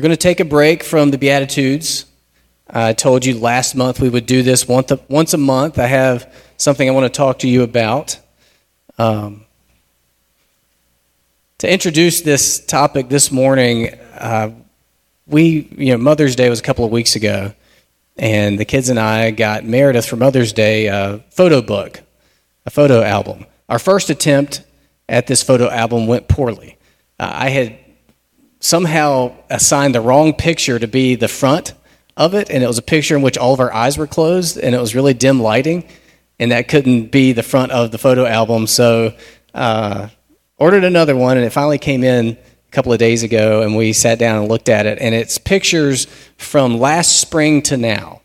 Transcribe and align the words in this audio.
We're 0.00 0.08
going 0.08 0.12
to 0.12 0.16
take 0.16 0.40
a 0.40 0.46
break 0.46 0.82
from 0.82 1.10
the 1.10 1.18
Beatitudes. 1.18 2.06
I 2.70 2.94
told 2.94 3.26
you 3.26 3.38
last 3.38 3.74
month 3.74 4.00
we 4.00 4.08
would 4.08 4.24
do 4.24 4.42
this 4.42 4.66
once 4.66 5.34
a, 5.34 5.36
month. 5.36 5.78
I 5.78 5.88
have 5.88 6.34
something 6.56 6.88
I 6.88 6.92
want 6.92 7.04
to 7.04 7.14
talk 7.14 7.40
to 7.40 7.48
you 7.48 7.62
about. 7.62 8.18
Um, 8.96 9.44
to 11.58 11.70
introduce 11.70 12.22
this 12.22 12.64
topic 12.64 13.10
this 13.10 13.30
morning, 13.30 13.90
uh, 14.14 14.52
we, 15.26 15.68
you 15.76 15.92
know, 15.92 15.98
Mother's 15.98 16.34
Day 16.34 16.48
was 16.48 16.60
a 16.60 16.62
couple 16.62 16.86
of 16.86 16.90
weeks 16.90 17.14
ago, 17.14 17.52
and 18.16 18.58
the 18.58 18.64
kids 18.64 18.88
and 18.88 18.98
I 18.98 19.32
got 19.32 19.66
Meredith 19.66 20.06
for 20.06 20.16
Mother's 20.16 20.54
Day 20.54 20.86
a 20.86 21.22
photo 21.28 21.60
book, 21.60 22.00
a 22.64 22.70
photo 22.70 23.02
album. 23.02 23.44
Our 23.68 23.78
first 23.78 24.08
attempt 24.08 24.62
at 25.10 25.26
this 25.26 25.42
photo 25.42 25.68
album 25.68 26.06
went 26.06 26.26
poorly. 26.26 26.78
Uh, 27.18 27.30
I 27.34 27.50
had 27.50 27.78
somehow 28.60 29.34
assigned 29.48 29.94
the 29.94 30.00
wrong 30.00 30.34
picture 30.34 30.78
to 30.78 30.86
be 30.86 31.16
the 31.16 31.28
front 31.28 31.72
of 32.16 32.34
it, 32.34 32.50
and 32.50 32.62
it 32.62 32.66
was 32.66 32.78
a 32.78 32.82
picture 32.82 33.16
in 33.16 33.22
which 33.22 33.38
all 33.38 33.54
of 33.54 33.60
our 33.60 33.72
eyes 33.72 33.98
were 33.98 34.06
closed, 34.06 34.58
and 34.58 34.74
it 34.74 34.80
was 34.80 34.94
really 34.94 35.14
dim 35.14 35.40
lighting, 35.40 35.84
and 36.38 36.52
that 36.52 36.68
couldn't 36.68 37.06
be 37.06 37.32
the 37.32 37.42
front 37.42 37.72
of 37.72 37.90
the 37.90 37.98
photo 37.98 38.26
album. 38.26 38.66
So, 38.66 39.14
uh, 39.54 40.08
ordered 40.58 40.84
another 40.84 41.16
one, 41.16 41.38
and 41.38 41.46
it 41.46 41.50
finally 41.50 41.78
came 41.78 42.04
in 42.04 42.36
a 42.36 42.70
couple 42.70 42.92
of 42.92 42.98
days 42.98 43.22
ago, 43.22 43.62
and 43.62 43.74
we 43.74 43.92
sat 43.94 44.18
down 44.18 44.38
and 44.38 44.48
looked 44.48 44.68
at 44.68 44.86
it, 44.86 44.98
and 45.00 45.14
it's 45.14 45.38
pictures 45.38 46.06
from 46.36 46.78
last 46.78 47.18
spring 47.18 47.62
to 47.62 47.76
now. 47.76 48.20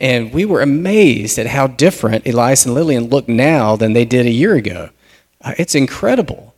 And 0.00 0.32
we 0.32 0.44
were 0.44 0.60
amazed 0.60 1.38
at 1.38 1.46
how 1.46 1.68
different 1.68 2.26
Elias 2.26 2.66
and 2.66 2.74
Lillian 2.74 3.04
look 3.04 3.28
now 3.28 3.76
than 3.76 3.92
they 3.92 4.04
did 4.04 4.26
a 4.26 4.30
year 4.30 4.54
ago. 4.56 4.90
Uh, 5.40 5.54
it's 5.58 5.76
incredible 5.76 6.54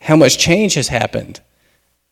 how 0.00 0.16
much 0.16 0.38
change 0.38 0.74
has 0.74 0.88
happened. 0.88 1.40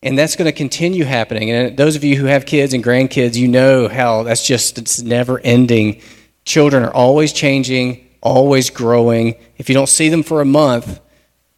And 0.04 0.18
that's 0.18 0.36
going 0.36 0.46
to 0.46 0.52
continue 0.52 1.04
happening. 1.04 1.50
And 1.50 1.76
those 1.78 1.96
of 1.96 2.04
you 2.04 2.16
who 2.16 2.26
have 2.26 2.44
kids 2.44 2.74
and 2.74 2.84
grandkids, 2.84 3.36
you 3.36 3.48
know 3.48 3.88
how 3.88 4.22
that's 4.22 4.46
just 4.46 4.76
it's 4.76 5.00
never 5.00 5.40
ending. 5.40 6.02
Children 6.44 6.84
are 6.84 6.94
always 6.94 7.32
changing, 7.32 8.06
always 8.20 8.68
growing. 8.68 9.34
If 9.56 9.70
you 9.70 9.74
don't 9.74 9.88
see 9.88 10.10
them 10.10 10.22
for 10.22 10.42
a 10.42 10.44
month, 10.44 11.00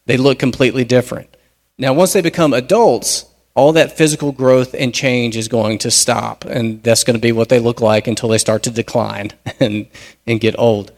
they 0.06 0.16
look 0.16 0.38
completely 0.38 0.84
different. 0.84 1.36
Now, 1.76 1.92
once 1.92 2.12
they 2.12 2.22
become 2.22 2.54
adults, 2.54 3.26
all 3.56 3.72
that 3.72 3.96
physical 3.96 4.30
growth 4.30 4.74
and 4.78 4.94
change 4.94 5.36
is 5.36 5.48
going 5.48 5.78
to 5.78 5.90
stop. 5.90 6.44
And 6.44 6.80
that's 6.84 7.02
going 7.02 7.16
to 7.16 7.20
be 7.20 7.32
what 7.32 7.48
they 7.48 7.58
look 7.58 7.80
like 7.80 8.06
until 8.06 8.28
they 8.28 8.38
start 8.38 8.62
to 8.62 8.70
decline 8.70 9.32
and, 9.60 9.88
and 10.24 10.40
get 10.40 10.56
old. 10.56 10.92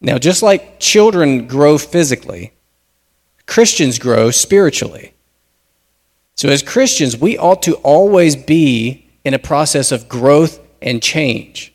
Now, 0.00 0.16
just 0.16 0.42
like 0.42 0.80
children 0.80 1.46
grow 1.46 1.76
physically, 1.76 2.54
Christians 3.46 3.98
grow 3.98 4.30
spiritually. 4.30 5.12
So, 6.40 6.48
as 6.48 6.62
Christians, 6.62 7.18
we 7.18 7.36
ought 7.36 7.60
to 7.64 7.74
always 7.82 8.34
be 8.34 9.06
in 9.26 9.34
a 9.34 9.38
process 9.38 9.92
of 9.92 10.08
growth 10.08 10.58
and 10.80 11.02
change. 11.02 11.70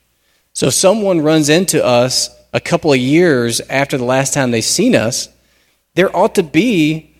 So, 0.53 0.69
if 0.69 0.73
someone 0.73 1.21
runs 1.21 1.49
into 1.49 1.85
us 1.85 2.35
a 2.51 2.59
couple 2.59 2.91
of 2.91 2.97
years 2.97 3.61
after 3.69 3.95
the 3.95 4.05
last 4.05 4.33
time 4.33 4.49
they've 4.49 4.63
seen 4.63 4.95
us, 4.95 5.29
there 5.93 6.09
ought 6.17 6.33
to 6.33 6.41
be 6.41 7.13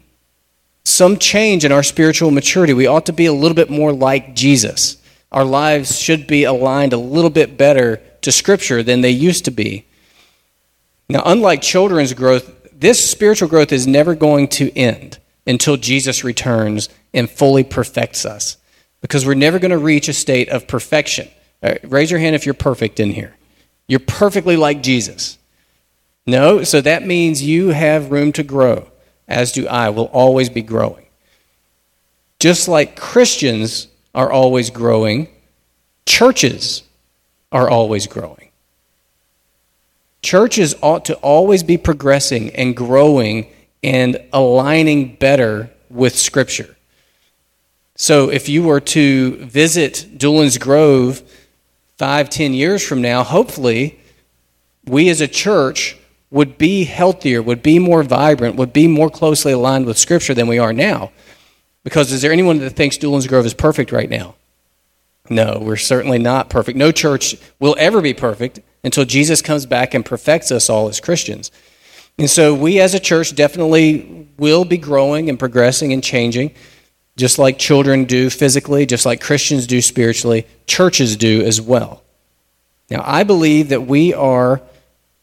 some 0.85 1.19
change 1.19 1.63
in 1.63 1.71
our 1.71 1.83
spiritual 1.83 2.31
maturity. 2.31 2.73
We 2.73 2.87
ought 2.87 3.05
to 3.05 3.13
be 3.13 3.27
a 3.27 3.31
little 3.31 3.53
bit 3.53 3.69
more 3.69 3.93
like 3.93 4.33
Jesus. 4.33 4.97
Our 5.31 5.45
lives 5.45 5.99
should 5.99 6.25
be 6.25 6.45
aligned 6.45 6.93
a 6.93 6.97
little 6.97 7.29
bit 7.29 7.59
better 7.59 8.01
to 8.21 8.31
Scripture 8.31 8.81
than 8.81 9.01
they 9.01 9.11
used 9.11 9.45
to 9.45 9.51
be. 9.51 9.85
Now, 11.07 11.21
unlike 11.23 11.61
children's 11.61 12.15
growth, 12.15 12.71
this 12.73 13.07
spiritual 13.07 13.49
growth 13.49 13.71
is 13.71 13.85
never 13.85 14.15
going 14.15 14.47
to 14.47 14.75
end 14.75 15.19
until 15.47 15.77
Jesus 15.77 16.23
returns 16.23 16.89
and 17.13 17.29
fully 17.29 17.63
perfects 17.63 18.25
us. 18.25 18.57
Because 19.01 19.25
we're 19.25 19.35
never 19.35 19.59
going 19.59 19.71
to 19.71 19.77
reach 19.77 20.07
a 20.07 20.13
state 20.13 20.49
of 20.49 20.67
perfection. 20.67 21.27
Right, 21.61 21.79
raise 21.83 22.11
your 22.11 22.19
hand 22.19 22.35
if 22.35 22.45
you're 22.45 22.53
perfect 22.53 22.99
in 22.99 23.11
here. 23.11 23.35
You're 23.87 23.99
perfectly 23.99 24.57
like 24.57 24.81
Jesus. 24.81 25.37
No, 26.25 26.63
so 26.63 26.81
that 26.81 27.05
means 27.05 27.43
you 27.43 27.69
have 27.69 28.11
room 28.11 28.31
to 28.33 28.43
grow, 28.43 28.89
as 29.27 29.51
do 29.51 29.67
I. 29.67 29.89
We'll 29.89 30.05
always 30.05 30.49
be 30.49 30.63
growing. 30.63 31.05
Just 32.39 32.67
like 32.67 32.95
Christians 32.95 33.87
are 34.13 34.31
always 34.31 34.69
growing, 34.69 35.27
churches 36.05 36.83
are 37.51 37.69
always 37.69 38.07
growing. 38.07 38.49
Churches 40.21 40.73
ought 40.81 41.05
to 41.05 41.15
always 41.17 41.61
be 41.61 41.77
progressing 41.77 42.49
and 42.55 42.75
growing 42.75 43.47
and 43.85 44.19
aligning 44.33 45.15
better 45.15 45.69
with 45.91 46.17
Scripture. 46.17 46.75
So 47.95 48.31
if 48.31 48.49
you 48.49 48.63
were 48.63 48.79
to 48.79 49.35
visit 49.45 50.07
Doolin's 50.17 50.57
Grove 50.57 51.21
five, 51.95 52.31
ten 52.31 52.55
years 52.55 52.83
from 52.83 53.03
now, 53.03 53.23
hopefully 53.23 53.99
we 54.85 55.07
as 55.09 55.21
a 55.21 55.27
church 55.27 55.97
would 56.31 56.57
be 56.57 56.85
healthier, 56.85 57.43
would 57.43 57.61
be 57.61 57.77
more 57.77 58.01
vibrant, 58.01 58.55
would 58.55 58.73
be 58.73 58.87
more 58.87 59.11
closely 59.11 59.51
aligned 59.51 59.85
with 59.85 59.99
Scripture 59.99 60.33
than 60.33 60.47
we 60.47 60.57
are 60.57 60.73
now. 60.73 61.11
Because 61.83 62.11
is 62.11 62.23
there 62.23 62.31
anyone 62.31 62.57
that 62.59 62.71
thinks 62.71 62.97
Doolin's 62.97 63.27
Grove 63.27 63.45
is 63.45 63.53
perfect 63.53 63.91
right 63.91 64.09
now? 64.09 64.33
No, 65.29 65.59
we're 65.61 65.77
certainly 65.77 66.17
not 66.17 66.49
perfect. 66.49 66.75
No 66.75 66.91
church 66.91 67.35
will 67.59 67.75
ever 67.77 68.01
be 68.01 68.15
perfect 68.15 68.61
until 68.83 69.05
Jesus 69.05 69.43
comes 69.43 69.67
back 69.67 69.93
and 69.93 70.03
perfects 70.03 70.51
us 70.51 70.71
all 70.71 70.89
as 70.89 70.99
Christians. 70.99 71.51
And 72.17 72.29
so 72.29 72.53
we 72.53 72.79
as 72.79 72.93
a 72.93 72.99
church 72.99 73.35
definitely 73.35 74.29
will 74.37 74.65
be 74.65 74.77
growing 74.77 75.29
and 75.29 75.37
progressing 75.37 75.93
and 75.93 76.03
changing, 76.03 76.53
just 77.17 77.37
like 77.37 77.57
children 77.59 78.05
do 78.05 78.29
physically, 78.29 78.85
just 78.85 79.05
like 79.05 79.21
Christians 79.21 79.67
do 79.67 79.81
spiritually, 79.81 80.47
churches 80.65 81.17
do 81.17 81.41
as 81.41 81.59
well. 81.59 82.03
Now, 82.89 83.01
I 83.05 83.23
believe 83.23 83.69
that 83.69 83.81
we 83.81 84.13
are 84.13 84.61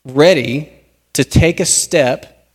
ready 0.05 0.73
to 1.15 1.25
take 1.25 1.61
a 1.61 1.67
step 1.67 2.49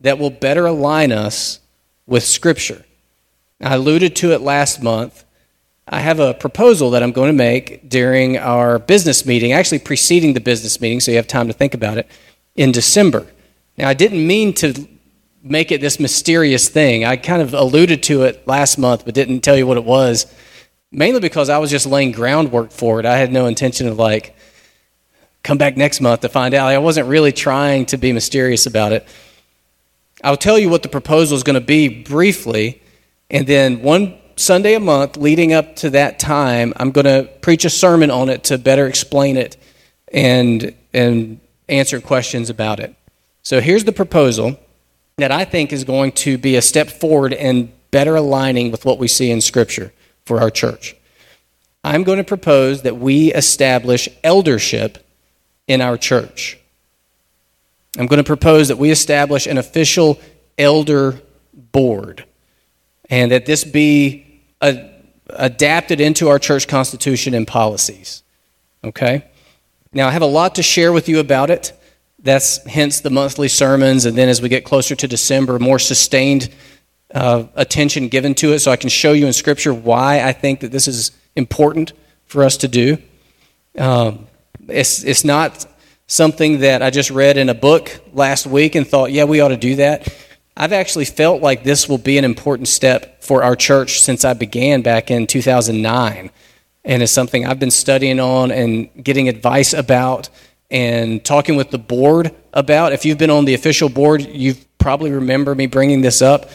that 0.00 0.18
will 0.18 0.30
better 0.30 0.66
align 0.66 1.12
us 1.12 1.60
with 2.06 2.24
Scripture. 2.24 2.84
I 3.60 3.74
alluded 3.74 4.16
to 4.16 4.32
it 4.32 4.40
last 4.40 4.82
month 4.82 5.24
I 5.92 5.98
have 5.98 6.20
a 6.20 6.34
proposal 6.34 6.90
that 6.90 7.02
I'm 7.02 7.10
going 7.10 7.30
to 7.30 7.36
make 7.36 7.88
during 7.88 8.38
our 8.38 8.78
business 8.78 9.26
meeting, 9.26 9.52
actually 9.52 9.80
preceding 9.80 10.34
the 10.34 10.40
business 10.40 10.80
meeting, 10.80 11.00
so 11.00 11.10
you 11.10 11.16
have 11.16 11.26
time 11.26 11.48
to 11.48 11.52
think 11.52 11.74
about 11.74 11.98
it, 11.98 12.06
in 12.56 12.72
December. 12.72 13.26
Now, 13.76 13.88
I 13.88 13.94
didn't 13.94 14.26
mean 14.26 14.52
to 14.54 14.88
make 15.42 15.72
it 15.72 15.80
this 15.80 15.98
mysterious 15.98 16.68
thing. 16.68 17.04
I 17.04 17.16
kind 17.16 17.40
of 17.40 17.54
alluded 17.54 18.02
to 18.04 18.24
it 18.24 18.46
last 18.46 18.78
month, 18.78 19.04
but 19.04 19.14
didn't 19.14 19.40
tell 19.40 19.56
you 19.56 19.66
what 19.66 19.78
it 19.78 19.84
was, 19.84 20.32
mainly 20.92 21.20
because 21.20 21.48
I 21.48 21.58
was 21.58 21.70
just 21.70 21.86
laying 21.86 22.12
groundwork 22.12 22.72
for 22.72 23.00
it. 23.00 23.06
I 23.06 23.16
had 23.16 23.32
no 23.32 23.46
intention 23.46 23.88
of, 23.88 23.98
like, 23.98 24.36
come 25.42 25.56
back 25.56 25.76
next 25.76 26.00
month 26.00 26.20
to 26.20 26.28
find 26.28 26.52
out. 26.52 26.68
I 26.68 26.78
wasn't 26.78 27.08
really 27.08 27.32
trying 27.32 27.86
to 27.86 27.96
be 27.96 28.12
mysterious 28.12 28.66
about 28.66 28.92
it. 28.92 29.06
I'll 30.22 30.36
tell 30.36 30.58
you 30.58 30.68
what 30.68 30.82
the 30.82 30.90
proposal 30.90 31.36
is 31.36 31.42
going 31.42 31.54
to 31.54 31.64
be 31.64 32.02
briefly, 32.02 32.82
and 33.30 33.46
then 33.46 33.80
one 33.80 34.18
Sunday 34.36 34.74
a 34.74 34.80
month 34.80 35.16
leading 35.16 35.52
up 35.52 35.76
to 35.76 35.90
that 35.90 36.18
time, 36.18 36.72
I'm 36.76 36.90
going 36.90 37.04
to 37.06 37.30
preach 37.40 37.64
a 37.64 37.70
sermon 37.70 38.10
on 38.10 38.28
it 38.28 38.44
to 38.44 38.58
better 38.58 38.86
explain 38.86 39.36
it 39.36 39.56
and, 40.12 40.74
and 40.92 41.40
answer 41.70 42.00
questions 42.00 42.50
about 42.50 42.80
it. 42.80 42.94
So 43.42 43.60
here's 43.60 43.84
the 43.84 43.92
proposal 43.92 44.58
that 45.16 45.32
I 45.32 45.44
think 45.44 45.72
is 45.72 45.84
going 45.84 46.12
to 46.12 46.38
be 46.38 46.56
a 46.56 46.62
step 46.62 46.88
forward 46.88 47.32
in 47.32 47.72
better 47.90 48.16
aligning 48.16 48.70
with 48.70 48.84
what 48.84 48.98
we 48.98 49.08
see 49.08 49.30
in 49.30 49.40
Scripture 49.40 49.92
for 50.24 50.40
our 50.40 50.50
church. 50.50 50.96
I'm 51.82 52.04
going 52.04 52.18
to 52.18 52.24
propose 52.24 52.82
that 52.82 52.98
we 52.98 53.32
establish 53.32 54.08
eldership 54.22 54.98
in 55.66 55.80
our 55.80 55.96
church. 55.96 56.58
I'm 57.98 58.06
going 58.06 58.18
to 58.18 58.24
propose 58.24 58.68
that 58.68 58.78
we 58.78 58.90
establish 58.90 59.46
an 59.46 59.58
official 59.58 60.20
elder 60.58 61.20
board 61.72 62.24
and 63.08 63.30
that 63.32 63.46
this 63.46 63.64
be 63.64 64.42
adapted 65.30 66.00
into 66.00 66.28
our 66.28 66.38
church 66.38 66.68
constitution 66.68 67.34
and 67.34 67.46
policies. 67.46 68.22
Okay? 68.84 69.24
Now, 69.92 70.06
I 70.06 70.12
have 70.12 70.22
a 70.22 70.26
lot 70.26 70.54
to 70.54 70.62
share 70.62 70.92
with 70.92 71.08
you 71.08 71.18
about 71.18 71.50
it. 71.50 71.72
That's 72.20 72.64
hence 72.64 73.00
the 73.00 73.10
monthly 73.10 73.48
sermons, 73.48 74.04
and 74.04 74.16
then 74.16 74.28
as 74.28 74.40
we 74.40 74.48
get 74.48 74.64
closer 74.64 74.94
to 74.94 75.08
December, 75.08 75.58
more 75.58 75.80
sustained 75.80 76.48
uh, 77.12 77.46
attention 77.56 78.06
given 78.06 78.36
to 78.36 78.52
it 78.52 78.60
so 78.60 78.70
I 78.70 78.76
can 78.76 78.88
show 78.88 79.12
you 79.12 79.26
in 79.26 79.32
Scripture 79.32 79.74
why 79.74 80.22
I 80.22 80.32
think 80.32 80.60
that 80.60 80.70
this 80.70 80.86
is 80.86 81.10
important 81.34 81.92
for 82.26 82.44
us 82.44 82.56
to 82.58 82.68
do. 82.68 82.98
Um, 83.76 84.28
it's, 84.68 85.02
it's 85.02 85.24
not 85.24 85.66
something 86.06 86.60
that 86.60 86.82
I 86.82 86.90
just 86.90 87.10
read 87.10 87.36
in 87.36 87.48
a 87.48 87.54
book 87.54 87.90
last 88.12 88.46
week 88.46 88.76
and 88.76 88.86
thought, 88.86 89.10
yeah, 89.10 89.24
we 89.24 89.40
ought 89.40 89.48
to 89.48 89.56
do 89.56 89.74
that. 89.76 90.14
I've 90.56 90.72
actually 90.72 91.06
felt 91.06 91.42
like 91.42 91.64
this 91.64 91.88
will 91.88 91.98
be 91.98 92.16
an 92.16 92.24
important 92.24 92.68
step 92.68 93.24
for 93.24 93.42
our 93.42 93.56
church 93.56 94.02
since 94.02 94.24
I 94.24 94.34
began 94.34 94.82
back 94.82 95.10
in 95.10 95.26
2009. 95.26 96.30
And 96.84 97.02
it's 97.02 97.12
something 97.12 97.46
I've 97.46 97.58
been 97.58 97.70
studying 97.70 98.20
on 98.20 98.50
and 98.50 98.88
getting 99.02 99.28
advice 99.28 99.72
about 99.72 100.28
and 100.70 101.24
talking 101.24 101.56
with 101.56 101.70
the 101.70 101.78
board 101.78 102.34
about. 102.52 102.92
If 102.92 103.04
you've 103.04 103.18
been 103.18 103.30
on 103.30 103.44
the 103.44 103.54
official 103.54 103.88
board, 103.88 104.22
you 104.22 104.54
probably 104.78 105.10
remember 105.10 105.54
me 105.54 105.66
bringing 105.66 106.00
this 106.00 106.22
up 106.22 106.48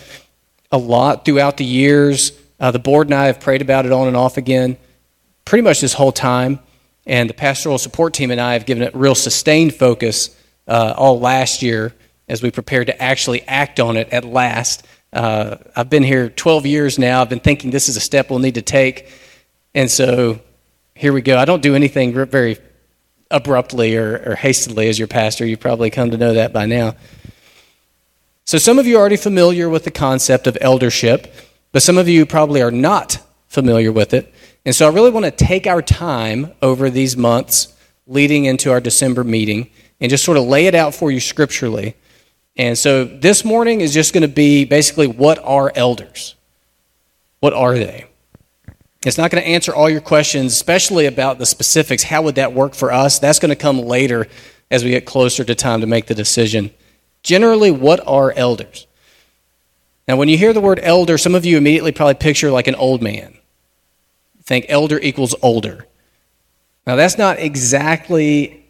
a 0.72 0.78
lot 0.78 1.26
throughout 1.26 1.58
the 1.58 1.66
years 1.66 2.32
Uh, 2.58 2.72
the 2.72 2.80
board 2.80 3.08
and 3.08 3.14
I 3.14 3.26
have 3.26 3.42
prayed 3.42 3.62
about 3.62 3.86
it 3.86 3.92
on 3.92 4.08
and 4.08 4.16
off 4.16 4.38
again 4.38 4.78
pretty 5.44 5.62
much 5.62 5.82
this 5.82 5.94
whole 5.94 6.14
time. 6.14 6.60
And 7.06 7.30
the 7.30 7.34
pastoral 7.34 7.78
support 7.78 8.14
team 8.14 8.32
and 8.32 8.42
I 8.42 8.54
have 8.54 8.66
given 8.66 8.82
it 8.82 8.96
real 8.96 9.14
sustained 9.14 9.76
focus 9.76 10.36
uh, 10.68 10.94
all 10.98 11.20
last 11.20 11.62
year 11.62 11.94
as 12.28 12.42
we 12.42 12.50
prepared 12.52 12.88
to 12.88 13.00
actually 13.02 13.44
act 13.44 13.80
on 13.80 13.98
it 13.98 14.10
at 14.12 14.26
last. 14.26 14.86
Uh, 15.14 15.58
I've 15.76 15.90
been 15.90 16.02
here 16.02 16.30
12 16.30 16.66
years 16.66 16.98
now. 16.98 17.22
I've 17.22 17.30
been 17.30 17.40
thinking 17.42 17.72
this 17.72 17.90
is 17.90 17.98
a 17.98 18.00
step 18.00 18.30
we'll 18.30 18.40
need 18.40 18.56
to 18.56 18.62
take. 18.64 19.08
And 19.76 19.92
so 19.92 20.40
here 20.96 21.12
we 21.12 21.22
go. 21.22 21.38
I 21.38 21.44
don't 21.44 21.62
do 21.62 21.76
anything 21.76 22.14
very 22.14 22.58
abruptly 23.30 23.98
or, 23.98 24.24
or 24.26 24.36
hastily 24.36 24.88
as 24.88 24.98
your 24.98 25.10
pastor. 25.10 25.46
You've 25.46 25.60
probably 25.60 25.90
come 25.90 26.12
to 26.12 26.18
know 26.18 26.34
that 26.34 26.54
by 26.54 26.66
now. 26.66 26.96
So 28.46 28.58
some 28.58 28.80
of 28.80 28.88
you 28.88 28.96
are 28.96 29.00
already 29.02 29.18
familiar 29.18 29.68
with 29.68 29.84
the 29.84 29.92
concept 29.92 30.48
of 30.48 30.58
eldership, 30.62 31.34
but 31.74 31.84
some 31.84 31.98
of 31.98 32.08
you 32.08 32.26
probably 32.26 32.62
are 32.62 32.72
not 32.72 33.20
familiar 33.50 33.92
with 33.92 34.14
it. 34.14 34.34
And 34.66 34.74
so 34.74 34.90
I 34.90 34.94
really 34.94 35.12
want 35.12 35.26
to 35.26 35.32
take 35.32 35.68
our 35.68 35.82
time 35.82 36.54
over 36.62 36.90
these 36.90 37.18
months 37.18 37.76
leading 38.08 38.46
into 38.46 38.72
our 38.72 38.80
December 38.80 39.26
meeting 39.26 39.70
and 40.00 40.10
just 40.10 40.24
sort 40.24 40.38
of 40.38 40.46
lay 40.46 40.68
it 40.68 40.76
out 40.76 40.96
for 40.96 41.12
you 41.12 41.20
scripturally. 41.20 41.96
And 42.56 42.78
so 42.78 43.04
this 43.04 43.44
morning 43.44 43.82
is 43.82 43.94
just 43.94 44.14
going 44.14 44.22
to 44.22 44.28
be 44.28 44.64
basically 44.64 45.08
what 45.08 45.38
are 45.40 45.72
elders? 45.76 46.36
What 47.42 47.54
are 47.54 47.78
they? 47.78 48.06
It's 49.06 49.20
not 49.20 49.30
going 49.30 49.44
to 49.44 49.48
answer 49.48 49.74
all 49.74 49.90
your 49.90 50.02
questions, 50.02 50.54
especially 50.54 51.06
about 51.06 51.38
the 51.38 51.46
specifics. 51.46 52.02
How 52.04 52.24
would 52.24 52.36
that 52.36 52.54
work 52.54 52.74
for 52.74 52.92
us? 52.92 53.20
That's 53.20 53.38
going 53.38 53.50
to 53.50 53.56
come 53.56 53.80
later 53.80 54.28
as 54.72 54.84
we 54.84 54.90
get 54.90 55.06
closer 55.06 55.44
to 55.44 55.54
time 55.54 55.82
to 55.82 55.88
make 55.88 56.08
the 56.08 56.16
decision. 56.16 56.72
Generally, 57.22 57.72
what 57.72 58.06
are 58.08 58.32
elders? 58.32 58.88
Now, 60.08 60.18
when 60.18 60.28
you 60.28 60.38
hear 60.38 60.54
the 60.54 60.62
word 60.62 60.80
elder, 60.82 61.20
some 61.20 61.36
of 61.36 61.46
you 61.46 61.58
immediately 61.58 61.92
probably 61.92 62.16
picture 62.16 62.50
like 62.50 62.68
an 62.68 62.76
old 62.76 63.04
man. 63.04 63.38
Think 64.44 64.66
elder 64.70 65.00
equals 65.00 65.36
older. 65.42 65.86
Now, 66.88 66.96
that's 66.96 67.18
not 67.18 67.40
exactly 67.40 68.66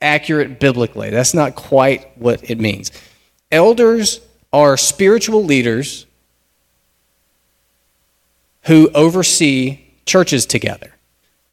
accurate 0.00 0.60
biblically. 0.60 1.10
That's 1.10 1.34
not 1.34 1.54
quite 1.54 2.16
what 2.18 2.48
it 2.50 2.58
means. 2.58 2.92
Elders 3.50 4.20
are 4.52 4.76
spiritual 4.76 5.44
leaders 5.44 6.06
who 8.68 8.90
oversee 8.94 9.80
churches 10.04 10.44
together. 10.44 10.94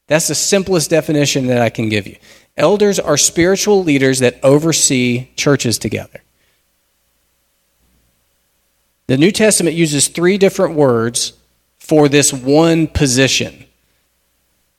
That's 0.07 0.27
the 0.27 0.35
simplest 0.35 0.89
definition 0.89 1.47
that 1.47 1.61
I 1.61 1.69
can 1.69 1.87
give 1.87 2.05
you. 2.05 2.17
Elders 2.57 2.99
are 2.99 3.17
spiritual 3.17 3.83
leaders 3.83 4.19
that 4.19 4.37
oversee 4.43 5.29
churches 5.35 5.77
together. 5.77 6.21
The 9.07 9.17
New 9.17 9.31
Testament 9.31 9.77
uses 9.77 10.09
three 10.09 10.37
different 10.37 10.75
words 10.75 11.33
for 11.77 12.09
this 12.09 12.33
one 12.33 12.85
position. 12.87 13.65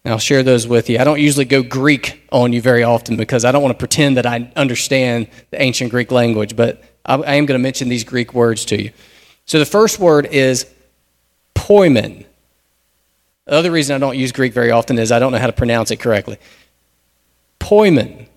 And 0.05 0.13
I'll 0.13 0.19
share 0.19 0.43
those 0.43 0.69
with 0.69 0.91
you. 0.91 0.99
I 0.99 1.05
don't 1.05 1.21
usually 1.21 1.47
go 1.47 1.63
Greek 1.63 2.23
on 2.31 2.53
you 2.53 2.61
very 2.61 2.83
often 2.83 3.17
because 3.17 3.47
I 3.47 3.53
don't 3.53 3.63
want 3.63 3.73
to 3.73 3.79
pretend 3.79 4.19
that 4.19 4.27
I 4.27 4.53
understand 4.57 5.29
the 5.51 5.63
ancient 5.63 5.91
Greek 5.91 6.11
language, 6.11 6.55
but 6.55 6.85
I 7.05 7.37
am 7.37 7.47
going 7.47 7.59
to 7.59 7.63
mention 7.63 7.89
these 7.89 8.05
Greek 8.05 8.35
words 8.35 8.67
to 8.67 8.83
you. 8.83 8.91
So 9.47 9.59
the 9.59 9.65
first 9.65 9.99
word 9.99 10.27
is 10.27 10.67
poimen. 11.67 12.25
The 13.47 13.53
other 13.53 13.73
reason 13.73 13.97
I 13.97 13.99
don't 13.99 14.17
use 14.17 14.31
Greek 14.31 14.53
very 14.53 14.71
often 14.71 14.99
is 14.99 15.11
I 15.11 15.19
don't 15.19 15.33
know 15.33 15.39
how 15.39 15.49
to 15.49 15.53
pronounce 15.53 15.91
it 15.91 15.97
correctly. 15.97 16.39
Poimen. 17.59 18.29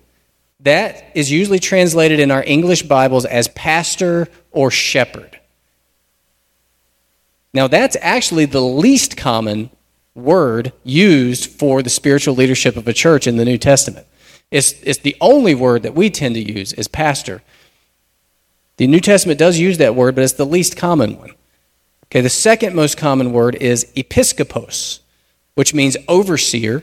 That 0.60 1.04
is 1.14 1.30
usually 1.30 1.60
translated 1.60 2.20
in 2.20 2.30
our 2.30 2.42
English 2.44 2.82
Bibles 2.82 3.24
as 3.24 3.48
pastor 3.48 4.28
or 4.50 4.70
shepherd. 4.70 5.38
Now, 7.54 7.66
that's 7.66 7.96
actually 8.00 8.44
the 8.44 8.60
least 8.60 9.16
common 9.16 9.70
word 10.14 10.72
used 10.84 11.50
for 11.50 11.82
the 11.82 11.90
spiritual 11.90 12.34
leadership 12.34 12.76
of 12.76 12.86
a 12.86 12.92
church 12.92 13.26
in 13.26 13.36
the 13.36 13.44
New 13.44 13.58
Testament. 13.58 14.06
It's, 14.50 14.72
it's 14.82 14.98
the 14.98 15.16
only 15.20 15.54
word 15.54 15.84
that 15.84 15.94
we 15.94 16.10
tend 16.10 16.34
to 16.34 16.40
use 16.40 16.72
is 16.72 16.88
pastor. 16.88 17.42
The 18.76 18.86
New 18.86 19.00
Testament 19.00 19.38
does 19.38 19.58
use 19.58 19.78
that 19.78 19.94
word, 19.94 20.14
but 20.16 20.24
it's 20.24 20.34
the 20.34 20.44
least 20.44 20.76
common 20.76 21.16
one. 21.16 21.34
Okay, 22.10 22.20
the 22.22 22.28
second 22.28 22.74
most 22.74 22.96
common 22.96 23.32
word 23.32 23.54
is 23.54 23.86
episkopos, 23.94 24.98
which 25.54 25.72
means 25.72 25.96
overseer. 26.08 26.82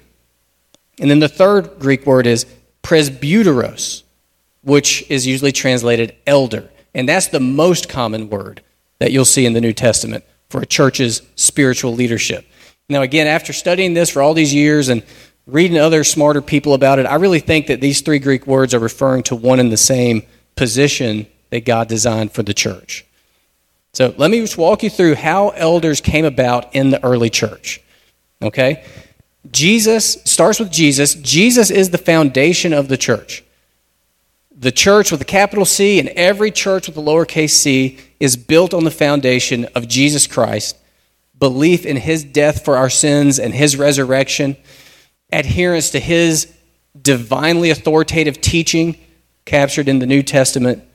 And 0.99 1.11
then 1.11 1.19
the 1.19 1.27
third 1.27 1.79
Greek 1.79 2.05
word 2.05 2.25
is 2.25 2.45
presbyteros, 2.81 4.03
which 4.61 5.09
is 5.09 5.27
usually 5.27 5.51
translated 5.51 6.15
elder. 6.25 6.69
And 6.95 7.09
that's 7.09 7.27
the 7.27 7.41
most 7.41 7.89
common 7.89 8.29
word 8.29 8.61
that 8.99 9.11
you'll 9.11 9.25
see 9.25 9.45
in 9.45 9.51
the 9.51 9.61
New 9.61 9.73
Testament 9.73 10.23
for 10.49 10.61
a 10.61 10.65
church's 10.65 11.21
spiritual 11.35 11.93
leadership. 11.93 12.45
Now, 12.87 13.01
again, 13.01 13.27
after 13.27 13.51
studying 13.51 13.93
this 13.93 14.09
for 14.09 14.21
all 14.21 14.33
these 14.33 14.53
years 14.53 14.87
and 14.87 15.03
reading 15.45 15.77
other 15.77 16.05
smarter 16.05 16.41
people 16.41 16.73
about 16.73 16.99
it, 16.99 17.05
I 17.05 17.15
really 17.15 17.41
think 17.41 17.67
that 17.67 17.81
these 17.81 17.99
three 17.99 18.19
Greek 18.19 18.47
words 18.47 18.73
are 18.73 18.79
referring 18.79 19.23
to 19.23 19.35
one 19.35 19.59
and 19.59 19.73
the 19.73 19.77
same 19.77 20.23
position 20.55 21.27
that 21.49 21.65
God 21.65 21.89
designed 21.89 22.31
for 22.31 22.43
the 22.43 22.53
church. 22.53 23.05
So 23.97 24.13
let 24.15 24.29
me 24.29 24.39
just 24.41 24.59
walk 24.59 24.83
you 24.83 24.91
through 24.91 25.15
how 25.15 25.49
elders 25.49 26.01
came 26.01 26.23
about 26.23 26.75
in 26.75 26.91
the 26.91 27.03
early 27.03 27.31
church. 27.31 27.81
Okay? 28.43 28.85
Jesus 29.49 30.21
starts 30.23 30.59
with 30.59 30.69
Jesus. 30.69 31.15
Jesus 31.15 31.71
is 31.71 31.89
the 31.89 31.97
foundation 31.97 32.73
of 32.73 32.89
the 32.89 32.97
church. 32.97 33.43
The 34.55 34.71
church 34.71 35.11
with 35.11 35.21
a 35.21 35.25
capital 35.25 35.65
C 35.65 35.99
and 35.99 36.09
every 36.09 36.51
church 36.51 36.87
with 36.87 36.95
a 36.95 37.01
lowercase 37.01 37.49
c 37.49 37.97
is 38.19 38.37
built 38.37 38.71
on 38.71 38.83
the 38.83 38.91
foundation 38.91 39.65
of 39.73 39.87
Jesus 39.87 40.27
Christ, 40.27 40.77
belief 41.39 41.83
in 41.83 41.97
his 41.97 42.23
death 42.23 42.63
for 42.63 42.77
our 42.77 42.91
sins 42.91 43.39
and 43.39 43.51
his 43.51 43.77
resurrection, 43.77 44.57
adherence 45.31 45.89
to 45.89 45.99
his 45.99 46.53
divinely 47.01 47.71
authoritative 47.71 48.41
teaching 48.41 48.95
captured 49.45 49.87
in 49.87 49.97
the 49.97 50.05
New 50.05 50.21
Testament. 50.21 50.86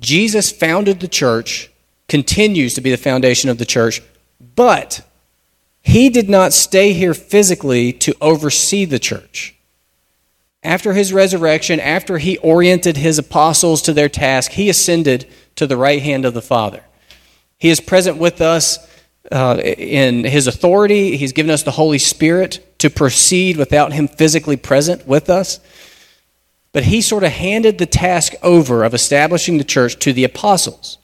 Jesus 0.00 0.50
founded 0.50 1.00
the 1.00 1.08
church, 1.08 1.70
continues 2.08 2.74
to 2.74 2.80
be 2.80 2.90
the 2.90 2.96
foundation 2.96 3.50
of 3.50 3.58
the 3.58 3.64
church, 3.64 4.02
but 4.54 5.02
he 5.82 6.08
did 6.08 6.28
not 6.28 6.52
stay 6.52 6.92
here 6.92 7.14
physically 7.14 7.92
to 7.94 8.14
oversee 8.20 8.84
the 8.84 8.98
church. 8.98 9.54
After 10.62 10.92
his 10.92 11.12
resurrection, 11.12 11.80
after 11.80 12.18
he 12.18 12.36
oriented 12.38 12.96
his 12.96 13.18
apostles 13.18 13.80
to 13.82 13.92
their 13.92 14.08
task, 14.08 14.52
he 14.52 14.68
ascended 14.68 15.26
to 15.56 15.66
the 15.66 15.76
right 15.76 16.02
hand 16.02 16.24
of 16.24 16.34
the 16.34 16.42
Father. 16.42 16.82
He 17.58 17.70
is 17.70 17.80
present 17.80 18.18
with 18.18 18.40
us 18.40 18.78
uh, 19.30 19.58
in 19.62 20.24
his 20.24 20.46
authority. 20.46 21.16
He's 21.16 21.32
given 21.32 21.50
us 21.50 21.62
the 21.62 21.70
Holy 21.70 21.98
Spirit 21.98 22.78
to 22.78 22.90
proceed 22.90 23.56
without 23.56 23.92
him 23.92 24.08
physically 24.08 24.56
present 24.56 25.06
with 25.06 25.30
us. 25.30 25.60
But 26.72 26.84
he 26.84 27.00
sort 27.00 27.24
of 27.24 27.32
handed 27.32 27.78
the 27.78 27.86
task 27.86 28.34
over 28.42 28.84
of 28.84 28.94
establishing 28.94 29.58
the 29.58 29.64
church 29.64 29.98
to 30.00 30.12
the 30.12 30.24
apostles. 30.24 30.98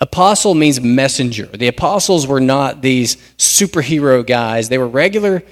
Apostle 0.00 0.54
means 0.54 0.80
messenger. 0.80 1.46
The 1.46 1.68
apostles 1.68 2.26
were 2.26 2.40
not 2.40 2.82
these 2.82 3.16
superhero 3.36 4.26
guys, 4.26 4.68
they 4.68 4.78
were 4.78 4.88
regular 4.88 5.42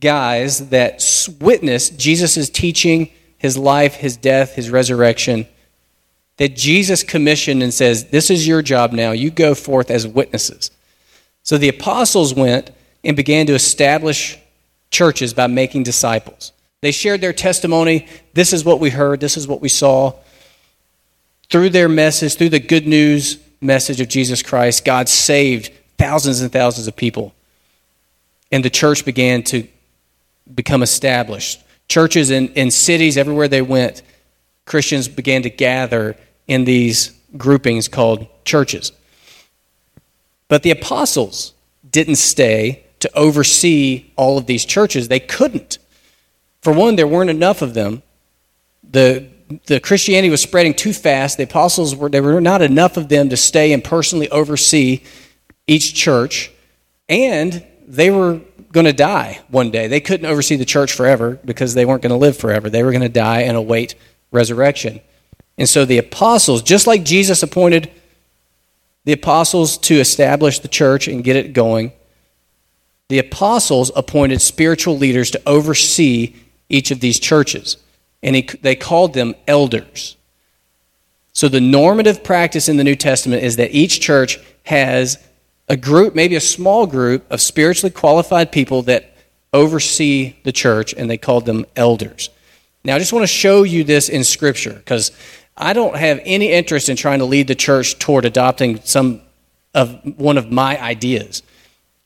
guys 0.00 0.68
that 0.68 1.02
witnessed 1.40 1.98
Jesus' 1.98 2.48
teaching, 2.50 3.10
his 3.36 3.56
life, 3.56 3.94
his 3.94 4.16
death, 4.16 4.54
his 4.54 4.70
resurrection 4.70 5.46
that 6.38 6.56
Jesus 6.56 7.02
commissioned 7.02 7.62
and 7.62 7.74
says, 7.74 8.06
This 8.06 8.30
is 8.30 8.46
your 8.46 8.62
job 8.62 8.92
now. 8.92 9.12
You 9.12 9.30
go 9.30 9.54
forth 9.54 9.90
as 9.90 10.06
witnesses. 10.06 10.70
So 11.42 11.58
the 11.58 11.68
apostles 11.68 12.32
went 12.32 12.70
and 13.04 13.16
began 13.16 13.46
to 13.46 13.54
establish 13.54 14.38
churches 14.90 15.34
by 15.34 15.46
making 15.48 15.82
disciples. 15.82 16.52
They 16.80 16.92
shared 16.92 17.20
their 17.20 17.32
testimony. 17.32 18.06
This 18.34 18.52
is 18.52 18.64
what 18.64 18.80
we 18.80 18.90
heard, 18.90 19.20
this 19.20 19.36
is 19.36 19.48
what 19.48 19.60
we 19.60 19.68
saw. 19.68 20.14
Through 21.50 21.70
their 21.70 21.88
message, 21.88 22.36
through 22.36 22.50
the 22.50 22.60
good 22.60 22.86
news 22.86 23.38
message 23.60 24.00
of 24.00 24.08
Jesus 24.08 24.42
Christ, 24.42 24.84
God 24.84 25.08
saved 25.08 25.72
thousands 25.96 26.40
and 26.40 26.52
thousands 26.52 26.86
of 26.86 26.94
people. 26.94 27.34
And 28.52 28.64
the 28.64 28.70
church 28.70 29.04
began 29.04 29.42
to 29.44 29.66
become 30.54 30.82
established. 30.82 31.62
Churches 31.88 32.30
in, 32.30 32.48
in 32.48 32.70
cities, 32.70 33.16
everywhere 33.16 33.48
they 33.48 33.62
went, 33.62 34.02
Christians 34.66 35.08
began 35.08 35.42
to 35.42 35.50
gather 35.50 36.16
in 36.46 36.64
these 36.64 37.12
groupings 37.36 37.88
called 37.88 38.26
churches. 38.44 38.92
But 40.48 40.62
the 40.62 40.70
apostles 40.70 41.54
didn't 41.90 42.16
stay 42.16 42.84
to 43.00 43.10
oversee 43.16 44.10
all 44.16 44.38
of 44.38 44.46
these 44.46 44.64
churches. 44.64 45.08
They 45.08 45.20
couldn't. 45.20 45.78
For 46.62 46.72
one, 46.72 46.96
there 46.96 47.06
weren't 47.06 47.30
enough 47.30 47.62
of 47.62 47.74
them. 47.74 48.02
The, 48.82 49.28
the 49.66 49.80
Christianity 49.80 50.30
was 50.30 50.42
spreading 50.42 50.74
too 50.74 50.92
fast. 50.92 51.36
The 51.36 51.44
apostles 51.44 51.94
were 51.94 52.08
there 52.08 52.22
were 52.22 52.40
not 52.40 52.62
enough 52.62 52.96
of 52.96 53.08
them 53.08 53.28
to 53.28 53.36
stay 53.36 53.72
and 53.72 53.82
personally 53.82 54.28
oversee 54.30 55.02
each 55.66 55.94
church. 55.94 56.50
And 57.08 57.64
they 57.86 58.10
were 58.10 58.40
going 58.72 58.86
to 58.86 58.92
die 58.92 59.40
one 59.48 59.70
day. 59.70 59.86
They 59.86 60.00
couldn't 60.00 60.26
oversee 60.26 60.56
the 60.56 60.64
church 60.64 60.92
forever 60.92 61.38
because 61.44 61.74
they 61.74 61.86
weren't 61.86 62.02
going 62.02 62.10
to 62.10 62.16
live 62.16 62.36
forever. 62.36 62.68
They 62.68 62.82
were 62.82 62.90
going 62.92 63.02
to 63.02 63.08
die 63.08 63.42
and 63.42 63.56
await 63.56 63.94
resurrection. 64.30 65.00
And 65.56 65.68
so 65.68 65.84
the 65.84 65.98
apostles, 65.98 66.62
just 66.62 66.86
like 66.86 67.04
Jesus 67.04 67.42
appointed 67.42 67.90
the 69.04 69.12
apostles 69.12 69.78
to 69.78 69.94
establish 69.94 70.58
the 70.58 70.68
church 70.68 71.08
and 71.08 71.24
get 71.24 71.36
it 71.36 71.54
going. 71.54 71.92
The 73.08 73.18
apostles 73.18 73.90
appointed 73.96 74.42
spiritual 74.42 74.98
leaders 74.98 75.30
to 75.30 75.42
oversee 75.46 76.34
each 76.68 76.90
of 76.90 77.00
these 77.00 77.18
churches, 77.18 77.76
and 78.22 78.36
he, 78.36 78.42
they 78.62 78.76
called 78.76 79.14
them 79.14 79.34
elders. 79.46 80.16
So, 81.32 81.48
the 81.48 81.60
normative 81.60 82.24
practice 82.24 82.68
in 82.68 82.76
the 82.76 82.84
New 82.84 82.96
Testament 82.96 83.42
is 83.42 83.56
that 83.56 83.72
each 83.72 84.00
church 84.00 84.38
has 84.64 85.18
a 85.68 85.76
group, 85.76 86.14
maybe 86.14 86.34
a 86.34 86.40
small 86.40 86.86
group, 86.86 87.30
of 87.30 87.40
spiritually 87.40 87.92
qualified 87.92 88.50
people 88.50 88.82
that 88.82 89.14
oversee 89.52 90.34
the 90.44 90.52
church, 90.52 90.94
and 90.94 91.08
they 91.08 91.18
called 91.18 91.46
them 91.46 91.64
elders. 91.76 92.30
Now, 92.84 92.96
I 92.96 92.98
just 92.98 93.12
want 93.12 93.22
to 93.22 93.28
show 93.28 93.62
you 93.62 93.84
this 93.84 94.08
in 94.08 94.24
Scripture 94.24 94.72
because 94.72 95.12
I 95.56 95.72
don't 95.72 95.96
have 95.96 96.20
any 96.24 96.52
interest 96.52 96.88
in 96.88 96.96
trying 96.96 97.18
to 97.18 97.24
lead 97.24 97.48
the 97.48 97.54
church 97.54 97.98
toward 97.98 98.24
adopting 98.24 98.80
some 98.82 99.20
of 99.74 100.00
one 100.18 100.38
of 100.38 100.50
my 100.50 100.80
ideas. 100.80 101.42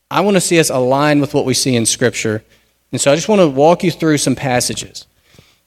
I 0.09 0.21
want 0.21 0.35
to 0.35 0.41
see 0.41 0.59
us 0.59 0.69
align 0.69 1.21
with 1.21 1.33
what 1.33 1.45
we 1.45 1.53
see 1.53 1.75
in 1.75 1.85
Scripture. 1.85 2.43
And 2.93 3.01
so 3.01 3.11
I 3.11 3.15
just 3.15 3.27
want 3.27 3.41
to 3.41 3.49
walk 3.49 3.83
you 3.83 3.89
through 3.89 4.19
some 4.19 4.35
passages. 4.35 5.07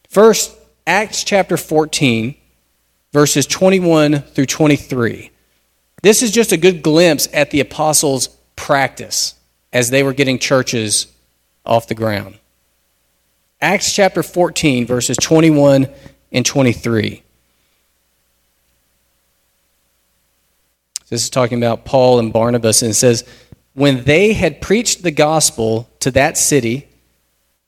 First, 0.09 0.56
Acts 0.87 1.25
chapter 1.25 1.56
14, 1.56 2.37
verses 3.12 3.49
21 3.49 4.21
through 4.21 4.47
23. 4.47 5.33
This 6.02 6.23
is 6.23 6.30
just 6.30 6.52
a 6.52 6.56
good 6.56 6.85
glimpse 6.85 7.28
at 7.33 7.50
the 7.50 7.59
apostles' 7.59 8.28
practice 8.54 9.35
as 9.73 9.90
they 9.90 10.04
were 10.04 10.12
getting 10.12 10.38
churches 10.38 11.09
off 11.64 11.88
the 11.88 11.97
ground. 11.97 12.38
Acts 13.61 13.92
chapter 13.92 14.23
14, 14.23 14.87
verses 14.87 15.16
21 15.16 15.88
and 16.30 16.47
23. 16.47 17.25
This 21.09 21.25
is 21.25 21.30
talking 21.30 21.59
about 21.59 21.85
Paul 21.85 22.21
and 22.21 22.33
Barnabas, 22.33 22.83
and 22.83 22.92
it 22.92 22.95
says, 22.95 23.25
When 23.75 24.04
they 24.04 24.33
had 24.33 24.61
preached 24.61 25.02
the 25.02 25.11
gospel 25.11 25.90
to 25.99 26.12
that 26.12 26.38
city 26.38 26.87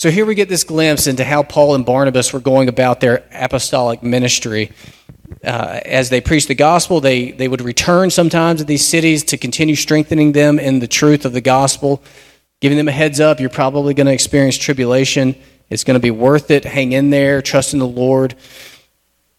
So 0.00 0.10
here 0.10 0.24
we 0.24 0.34
get 0.34 0.48
this 0.48 0.64
glimpse 0.64 1.06
into 1.06 1.26
how 1.26 1.42
Paul 1.42 1.74
and 1.74 1.84
Barnabas 1.84 2.32
were 2.32 2.40
going 2.40 2.70
about 2.70 3.00
their 3.00 3.22
apostolic 3.32 4.02
ministry. 4.02 4.72
Uh, 5.44 5.80
as 5.84 6.08
they 6.08 6.22
preached 6.22 6.48
the 6.48 6.54
gospel, 6.54 7.02
they, 7.02 7.32
they 7.32 7.48
would 7.48 7.60
return 7.60 8.08
sometimes 8.08 8.60
to 8.60 8.64
these 8.64 8.86
cities 8.86 9.22
to 9.24 9.36
continue 9.36 9.76
strengthening 9.76 10.32
them 10.32 10.58
in 10.58 10.78
the 10.78 10.88
truth 10.88 11.26
of 11.26 11.34
the 11.34 11.42
gospel, 11.42 12.02
giving 12.60 12.78
them 12.78 12.88
a 12.88 12.92
heads 12.92 13.20
up 13.20 13.40
you're 13.40 13.50
probably 13.50 13.92
going 13.92 14.06
to 14.06 14.12
experience 14.14 14.56
tribulation. 14.56 15.36
It's 15.68 15.84
going 15.84 15.96
to 15.96 16.02
be 16.02 16.10
worth 16.10 16.50
it. 16.50 16.64
Hang 16.64 16.92
in 16.92 17.10
there, 17.10 17.42
trust 17.42 17.74
in 17.74 17.78
the 17.78 17.86
Lord. 17.86 18.34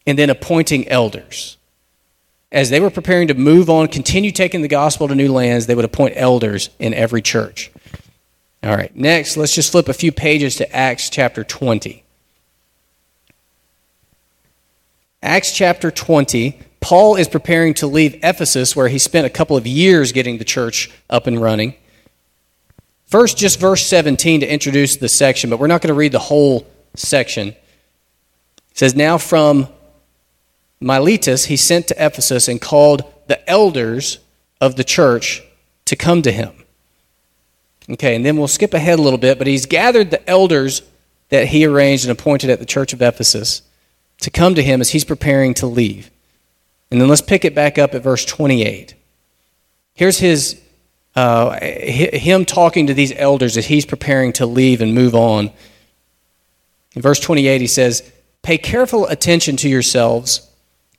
And 0.05 0.15
then 0.15 0.29
appointing 0.29 0.87
elders 0.89 1.57
as 2.51 2.69
they 2.69 2.79
were 2.79 2.91
preparing 2.91 3.29
to 3.29 3.33
move 3.33 3.67
on, 3.67 3.87
continue 3.87 4.31
taking 4.31 4.61
the 4.61 4.67
gospel 4.67 5.07
to 5.07 5.15
new 5.15 5.31
lands, 5.31 5.65
they 5.65 5.73
would 5.73 5.85
appoint 5.85 6.13
elders 6.17 6.69
in 6.77 6.93
every 6.93 7.23
church. 7.23 7.71
All 8.63 8.75
right, 8.75 8.95
next, 8.95 9.37
let's 9.37 9.55
just 9.55 9.71
flip 9.71 9.89
a 9.89 9.93
few 9.93 10.11
pages 10.11 10.55
to 10.57 10.75
Acts 10.75 11.09
chapter 11.09 11.43
20. 11.43 12.03
Acts 15.23 15.51
chapter 15.51 15.89
20, 15.89 16.59
Paul 16.79 17.15
is 17.15 17.27
preparing 17.27 17.73
to 17.75 17.87
leave 17.87 18.19
Ephesus, 18.23 18.75
where 18.75 18.87
he 18.87 18.99
spent 18.99 19.25
a 19.25 19.31
couple 19.31 19.57
of 19.57 19.65
years 19.65 20.11
getting 20.11 20.37
the 20.37 20.45
church 20.45 20.91
up 21.09 21.25
and 21.25 21.41
running. 21.41 21.73
First, 23.05 23.37
just 23.37 23.59
verse 23.59 23.85
17 23.85 24.41
to 24.41 24.51
introduce 24.51 24.95
the 24.95 25.09
section, 25.09 25.49
but 25.49 25.59
we're 25.59 25.67
not 25.67 25.81
going 25.81 25.93
to 25.93 25.97
read 25.97 26.11
the 26.11 26.19
whole 26.19 26.67
section. 26.95 27.49
It 27.49 27.57
says, 28.73 28.95
Now 28.95 29.17
from 29.17 29.67
Miletus 30.79 31.45
he 31.45 31.57
sent 31.57 31.87
to 31.87 32.05
Ephesus 32.05 32.47
and 32.47 32.61
called 32.61 33.03
the 33.27 33.47
elders 33.49 34.19
of 34.59 34.75
the 34.75 34.83
church 34.83 35.43
to 35.85 35.95
come 35.95 36.21
to 36.21 36.31
him. 36.31 36.60
Okay, 37.89 38.15
and 38.15 38.25
then 38.25 38.37
we'll 38.37 38.47
skip 38.47 38.73
ahead 38.73 38.99
a 38.99 39.01
little 39.01 39.19
bit, 39.19 39.37
but 39.37 39.47
he's 39.47 39.65
gathered 39.65 40.11
the 40.11 40.29
elders 40.29 40.81
that 41.29 41.47
he 41.47 41.65
arranged 41.65 42.05
and 42.05 42.11
appointed 42.11 42.49
at 42.49 42.59
the 42.59 42.65
church 42.65 42.93
of 42.93 43.01
Ephesus 43.01 43.63
to 44.19 44.29
come 44.29 44.55
to 44.55 44.63
him 44.63 44.81
as 44.81 44.89
he's 44.89 45.05
preparing 45.05 45.53
to 45.55 45.65
leave. 45.65 46.11
And 46.91 47.01
then 47.01 47.07
let's 47.07 47.21
pick 47.21 47.45
it 47.45 47.55
back 47.55 47.77
up 47.77 47.95
at 47.95 48.03
verse 48.03 48.25
28. 48.25 48.93
Here's 49.93 50.19
his 50.19 50.61
uh, 51.15 51.59
him 51.59 52.45
talking 52.45 52.87
to 52.87 52.93
these 52.93 53.13
elders 53.15 53.57
as 53.57 53.65
he's 53.65 53.85
preparing 53.85 54.31
to 54.33 54.45
leave 54.45 54.81
and 54.81 54.95
move 54.95 55.13
on. 55.13 55.51
In 56.95 57.01
verse 57.01 57.19
28, 57.19 57.59
he 57.59 57.67
says, 57.67 58.09
Pay 58.41 58.57
careful 58.57 59.07
attention 59.07 59.57
to 59.57 59.69
yourselves 59.69 60.49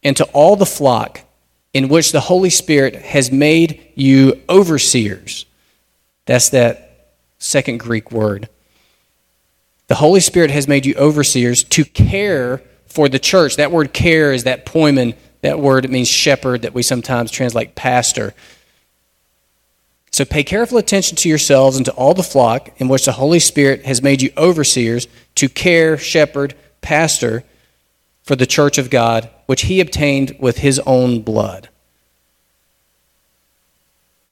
and 0.02 0.16
to 0.16 0.24
all 0.26 0.56
the 0.56 0.66
flock 0.66 1.20
in 1.72 1.88
which 1.88 2.12
the 2.12 2.20
Holy 2.20 2.50
Spirit 2.50 2.94
has 2.94 3.32
made 3.32 3.92
you 3.94 4.40
overseers. 4.48 5.46
That's 6.26 6.50
that 6.50 7.14
second 7.38 7.78
Greek 7.78 8.12
word. 8.12 8.48
The 9.88 9.96
Holy 9.96 10.20
Spirit 10.20 10.50
has 10.50 10.68
made 10.68 10.86
you 10.86 10.94
overseers 10.94 11.64
to 11.64 11.84
care 11.84 12.62
for 12.86 13.08
the 13.08 13.18
church. 13.18 13.56
That 13.56 13.72
word 13.72 13.92
care 13.92 14.32
is 14.32 14.44
that 14.44 14.64
poimen, 14.64 15.16
that 15.40 15.58
word, 15.58 15.84
it 15.84 15.90
means 15.90 16.08
shepherd 16.08 16.62
that 16.62 16.74
we 16.74 16.82
sometimes 16.82 17.30
translate 17.30 17.74
pastor. 17.74 18.34
So 20.12 20.24
pay 20.24 20.44
careful 20.44 20.78
attention 20.78 21.16
to 21.18 21.28
yourselves 21.28 21.76
and 21.76 21.86
to 21.86 21.92
all 21.92 22.14
the 22.14 22.22
flock 22.22 22.70
in 22.76 22.88
which 22.88 23.06
the 23.06 23.12
Holy 23.12 23.38
Spirit 23.38 23.86
has 23.86 24.02
made 24.02 24.22
you 24.22 24.30
overseers 24.36 25.08
to 25.36 25.48
care, 25.48 25.96
shepherd, 25.96 26.54
pastor 26.82 27.44
for 28.22 28.36
the 28.36 28.46
church 28.46 28.78
of 28.78 28.90
God, 28.90 29.28
which 29.46 29.62
he 29.62 29.80
obtained 29.80 30.36
with 30.38 30.58
his 30.58 30.78
own 30.80 31.22
blood. 31.22 31.68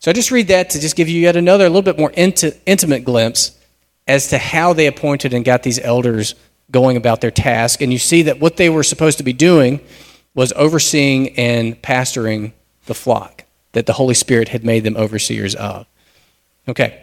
So 0.00 0.10
I 0.10 0.14
just 0.14 0.30
read 0.30 0.48
that 0.48 0.70
to 0.70 0.80
just 0.80 0.96
give 0.96 1.08
you 1.08 1.20
yet 1.20 1.36
another, 1.36 1.66
a 1.66 1.68
little 1.68 1.82
bit 1.82 1.98
more 1.98 2.12
intimate 2.14 3.04
glimpse 3.04 3.58
as 4.06 4.28
to 4.28 4.38
how 4.38 4.72
they 4.72 4.86
appointed 4.86 5.34
and 5.34 5.44
got 5.44 5.62
these 5.62 5.78
elders 5.80 6.34
going 6.70 6.96
about 6.96 7.20
their 7.20 7.30
task. 7.30 7.80
And 7.80 7.92
you 7.92 7.98
see 7.98 8.22
that 8.22 8.40
what 8.40 8.56
they 8.56 8.68
were 8.68 8.82
supposed 8.82 9.18
to 9.18 9.24
be 9.24 9.32
doing 9.32 9.80
was 10.34 10.52
overseeing 10.54 11.36
and 11.36 11.80
pastoring 11.82 12.52
the 12.86 12.94
flock 12.94 13.44
that 13.72 13.86
the 13.86 13.94
Holy 13.94 14.14
Spirit 14.14 14.48
had 14.48 14.64
made 14.64 14.84
them 14.84 14.96
overseers 14.96 15.54
of. 15.54 15.86
Okay, 16.68 17.02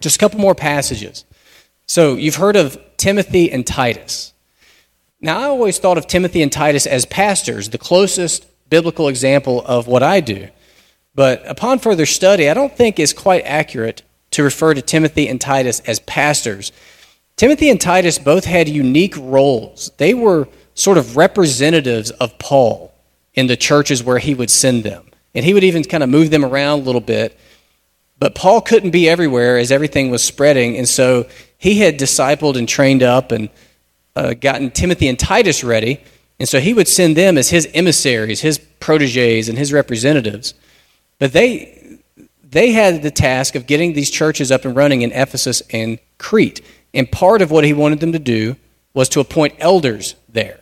just 0.00 0.16
a 0.16 0.18
couple 0.18 0.38
more 0.38 0.54
passages. 0.54 1.24
So 1.86 2.14
you've 2.14 2.36
heard 2.36 2.56
of 2.56 2.78
Timothy 2.96 3.50
and 3.50 3.66
Titus. 3.66 4.32
Now, 5.20 5.40
I 5.40 5.44
always 5.44 5.78
thought 5.78 5.98
of 5.98 6.06
Timothy 6.06 6.42
and 6.42 6.52
Titus 6.52 6.86
as 6.86 7.04
pastors, 7.04 7.70
the 7.70 7.78
closest 7.78 8.46
biblical 8.70 9.08
example 9.08 9.62
of 9.66 9.86
what 9.86 10.02
I 10.02 10.20
do. 10.20 10.48
But 11.14 11.42
upon 11.46 11.78
further 11.78 12.06
study, 12.06 12.48
I 12.48 12.54
don't 12.54 12.74
think 12.74 12.98
it's 12.98 13.12
quite 13.12 13.42
accurate 13.44 14.02
to 14.32 14.42
refer 14.42 14.74
to 14.74 14.82
Timothy 14.82 15.28
and 15.28 15.40
Titus 15.40 15.80
as 15.80 16.00
pastors. 16.00 16.72
Timothy 17.36 17.68
and 17.70 17.80
Titus 17.80 18.18
both 18.18 18.44
had 18.44 18.68
unique 18.68 19.16
roles. 19.16 19.90
They 19.98 20.14
were 20.14 20.48
sort 20.74 20.98
of 20.98 21.16
representatives 21.16 22.10
of 22.12 22.38
Paul 22.38 22.94
in 23.34 23.46
the 23.46 23.56
churches 23.56 24.02
where 24.02 24.18
he 24.18 24.34
would 24.34 24.50
send 24.50 24.84
them. 24.84 25.06
And 25.34 25.44
he 25.44 25.54
would 25.54 25.64
even 25.64 25.84
kind 25.84 26.02
of 26.02 26.08
move 26.08 26.30
them 26.30 26.44
around 26.44 26.80
a 26.80 26.82
little 26.82 27.00
bit. 27.00 27.38
But 28.18 28.34
Paul 28.34 28.60
couldn't 28.60 28.90
be 28.90 29.08
everywhere 29.08 29.58
as 29.58 29.72
everything 29.72 30.10
was 30.10 30.22
spreading. 30.22 30.76
And 30.76 30.88
so 30.88 31.26
he 31.58 31.78
had 31.80 31.98
discipled 31.98 32.56
and 32.56 32.68
trained 32.68 33.02
up 33.02 33.32
and 33.32 33.50
uh, 34.14 34.34
gotten 34.34 34.70
Timothy 34.70 35.08
and 35.08 35.18
Titus 35.18 35.64
ready, 35.64 36.00
and 36.38 36.48
so 36.48 36.60
he 36.60 36.74
would 36.74 36.88
send 36.88 37.16
them 37.16 37.38
as 37.38 37.50
his 37.50 37.68
emissaries, 37.72 38.40
his 38.40 38.58
proteges, 38.58 39.48
and 39.48 39.56
his 39.56 39.72
representatives. 39.72 40.54
But 41.18 41.32
they, 41.32 41.98
they 42.42 42.72
had 42.72 43.02
the 43.02 43.10
task 43.10 43.54
of 43.54 43.66
getting 43.66 43.92
these 43.92 44.10
churches 44.10 44.50
up 44.50 44.64
and 44.64 44.76
running 44.76 45.02
in 45.02 45.12
Ephesus 45.12 45.62
and 45.70 45.98
Crete. 46.18 46.60
And 46.92 47.10
part 47.10 47.42
of 47.42 47.50
what 47.50 47.64
he 47.64 47.72
wanted 47.72 48.00
them 48.00 48.12
to 48.12 48.18
do 48.18 48.56
was 48.94 49.08
to 49.10 49.20
appoint 49.20 49.54
elders 49.58 50.14
there. 50.28 50.60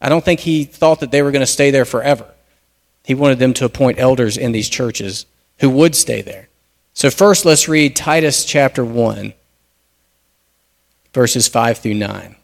I 0.00 0.08
don't 0.08 0.24
think 0.24 0.40
he 0.40 0.64
thought 0.64 1.00
that 1.00 1.10
they 1.10 1.22
were 1.22 1.30
going 1.30 1.40
to 1.40 1.46
stay 1.46 1.70
there 1.70 1.84
forever. 1.84 2.26
He 3.04 3.14
wanted 3.14 3.38
them 3.38 3.54
to 3.54 3.64
appoint 3.64 3.98
elders 3.98 4.36
in 4.36 4.52
these 4.52 4.68
churches 4.68 5.26
who 5.58 5.70
would 5.70 5.94
stay 5.94 6.22
there. 6.22 6.48
So, 6.92 7.10
first, 7.10 7.44
let's 7.44 7.68
read 7.68 7.96
Titus 7.96 8.44
chapter 8.44 8.84
1, 8.84 9.34
verses 11.12 11.48
5 11.48 11.78
through 11.78 11.94
9. 11.94 12.36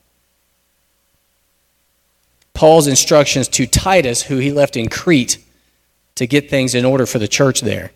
Paul's 2.53 2.89
instructions 2.89 3.47
to 3.49 3.67
Titus, 3.67 4.25
who 4.25 4.39
he 4.39 4.53
left 4.53 4.77
in 4.77 4.89
Crete 4.89 5.39
to 6.21 6.27
get 6.27 6.51
things 6.51 6.75
in 6.75 6.85
order 6.85 7.07
for 7.07 7.19
the 7.19 7.27
church 7.27 7.63
there. 7.63 7.93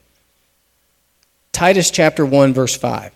Titus 1.52 1.90
chapter 1.90 2.24
1, 2.24 2.54
verse 2.54 2.74
5. 2.74 3.14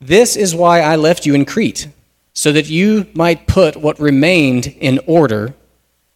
This 0.00 0.36
is 0.36 0.54
why 0.54 0.80
I 0.80 0.94
left 0.94 1.26
you 1.26 1.34
in 1.34 1.44
Crete, 1.44 1.88
so 2.34 2.52
that 2.52 2.70
you 2.70 3.08
might 3.14 3.48
put 3.48 3.74
what 3.74 3.98
remained 3.98 4.68
in 4.68 5.00
order 5.08 5.54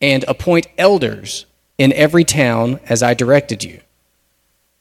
and 0.01 0.25
appoint 0.29 0.69
elders 0.79 1.47
in 1.79 1.93
every 1.95 2.23
town 2.23 2.79
as 2.85 3.03
I 3.03 3.15
directed 3.15 3.65
you. 3.65 3.81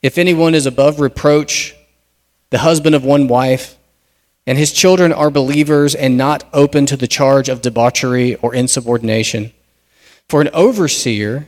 If 0.03 0.19
anyone 0.19 0.53
is 0.53 0.67
above 0.67 0.99
reproach, 0.99 1.75
the 2.51 2.59
husband 2.59 2.93
of 2.93 3.03
one 3.03 3.27
wife, 3.27 3.75
and 4.45 4.55
his 4.55 4.71
children 4.71 5.11
are 5.11 5.31
believers 5.31 5.95
and 5.95 6.15
not 6.15 6.47
open 6.53 6.85
to 6.85 6.95
the 6.95 7.07
charge 7.07 7.49
of 7.49 7.63
debauchery 7.63 8.35
or 8.35 8.53
insubordination, 8.53 9.51
for 10.29 10.41
an 10.41 10.49
overseer, 10.53 11.47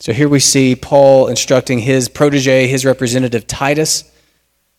So 0.00 0.12
here 0.12 0.28
we 0.28 0.38
see 0.38 0.76
Paul 0.76 1.26
instructing 1.26 1.80
his 1.80 2.08
protege, 2.08 2.68
his 2.68 2.84
representative 2.84 3.46
Titus, 3.46 4.10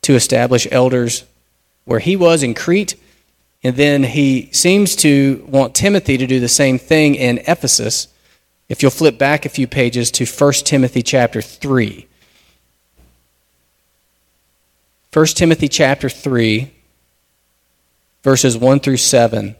to 0.04 0.16
establish 0.16 0.68
elders 0.72 1.26
where 1.84 2.00
he 2.00 2.16
was 2.16 2.42
in 2.42 2.54
Crete. 2.54 2.96
And 3.62 3.76
then 3.76 4.04
he 4.04 4.50
seems 4.54 4.96
to 4.98 5.46
want 5.50 5.76
Timothy 5.76 6.18
to 6.18 6.26
do 6.26 6.40
the 6.40 6.48
same 6.48 6.80
thing 6.80 7.16
in 7.16 7.40
Ephesus. 7.40 8.08
If 8.70 8.82
you'll 8.82 8.92
flip 8.92 9.18
back 9.18 9.46
a 9.46 9.50
few 9.50 9.68
pages 9.68 10.10
to 10.12 10.26
1 10.26 10.54
Timothy 10.64 11.04
chapter 11.04 11.42
3. 11.42 12.08
1 15.12 15.26
Timothy 15.26 15.68
chapter 15.68 16.08
3, 16.08 16.72
verses 18.22 18.56
1 18.56 18.80
through 18.80 18.98
7. 18.98 19.56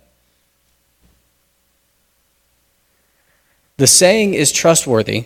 The 3.78 3.88
saying 3.88 4.36
is 4.36 4.52
trustworthy. 4.52 5.26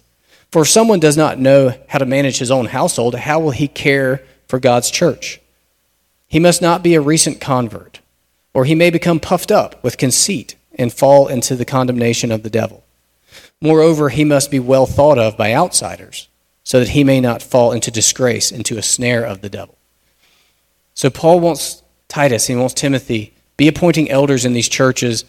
For 0.51 0.65
someone 0.65 0.99
does 0.99 1.15
not 1.15 1.39
know 1.39 1.73
how 1.87 1.99
to 1.99 2.05
manage 2.05 2.39
his 2.39 2.51
own 2.51 2.67
household, 2.67 3.15
how 3.15 3.39
will 3.39 3.51
he 3.51 3.67
care 3.67 4.23
for 4.47 4.59
God's 4.59 4.91
church? 4.91 5.39
He 6.27 6.39
must 6.39 6.61
not 6.61 6.83
be 6.83 6.93
a 6.95 7.01
recent 7.01 7.39
convert, 7.39 8.01
or 8.53 8.65
he 8.65 8.75
may 8.75 8.89
become 8.89 9.19
puffed 9.19 9.51
up 9.51 9.81
with 9.83 9.97
conceit 9.97 10.55
and 10.75 10.91
fall 10.91 11.27
into 11.27 11.55
the 11.55 11.65
condemnation 11.65 12.31
of 12.31 12.43
the 12.43 12.49
devil. 12.49 12.83
Moreover, 13.61 14.09
he 14.09 14.25
must 14.25 14.51
be 14.51 14.59
well 14.59 14.85
thought 14.85 15.17
of 15.17 15.37
by 15.37 15.53
outsiders, 15.53 16.27
so 16.63 16.79
that 16.79 16.89
he 16.89 17.03
may 17.03 17.21
not 17.21 17.41
fall 17.41 17.71
into 17.71 17.91
disgrace, 17.91 18.51
into 18.51 18.77
a 18.77 18.81
snare 18.81 19.23
of 19.23 19.41
the 19.41 19.49
devil. 19.49 19.77
So 20.93 21.09
Paul 21.09 21.39
wants 21.39 21.81
Titus, 22.07 22.47
he 22.47 22.55
wants 22.55 22.73
Timothy, 22.73 23.33
be 23.55 23.67
appointing 23.67 24.09
elders 24.09 24.43
in 24.43 24.53
these 24.53 24.67
churches. 24.67 25.23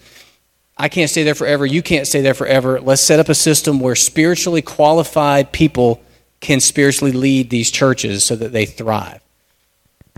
I 0.77 0.89
can't 0.89 1.11
stay 1.11 1.23
there 1.23 1.35
forever. 1.35 1.67
You 1.67 1.83
can't 1.83 2.07
stay 2.07 2.23
there 2.23 2.35
forever. 2.35 2.81
Let's 2.81 3.03
set 3.03 3.21
up 3.21 3.29
a 3.29 3.35
system 3.35 3.79
where 3.81 3.95
spiritually 3.95 4.63
qualified 4.63 5.53
people 5.53 6.03
can 6.41 6.61
spiritually 6.61 7.13
lead 7.13 7.51
these 7.51 7.71
churches 7.71 8.25
so 8.25 8.37
that 8.37 8.53
they 8.53 8.67
thrive. 8.67 9.21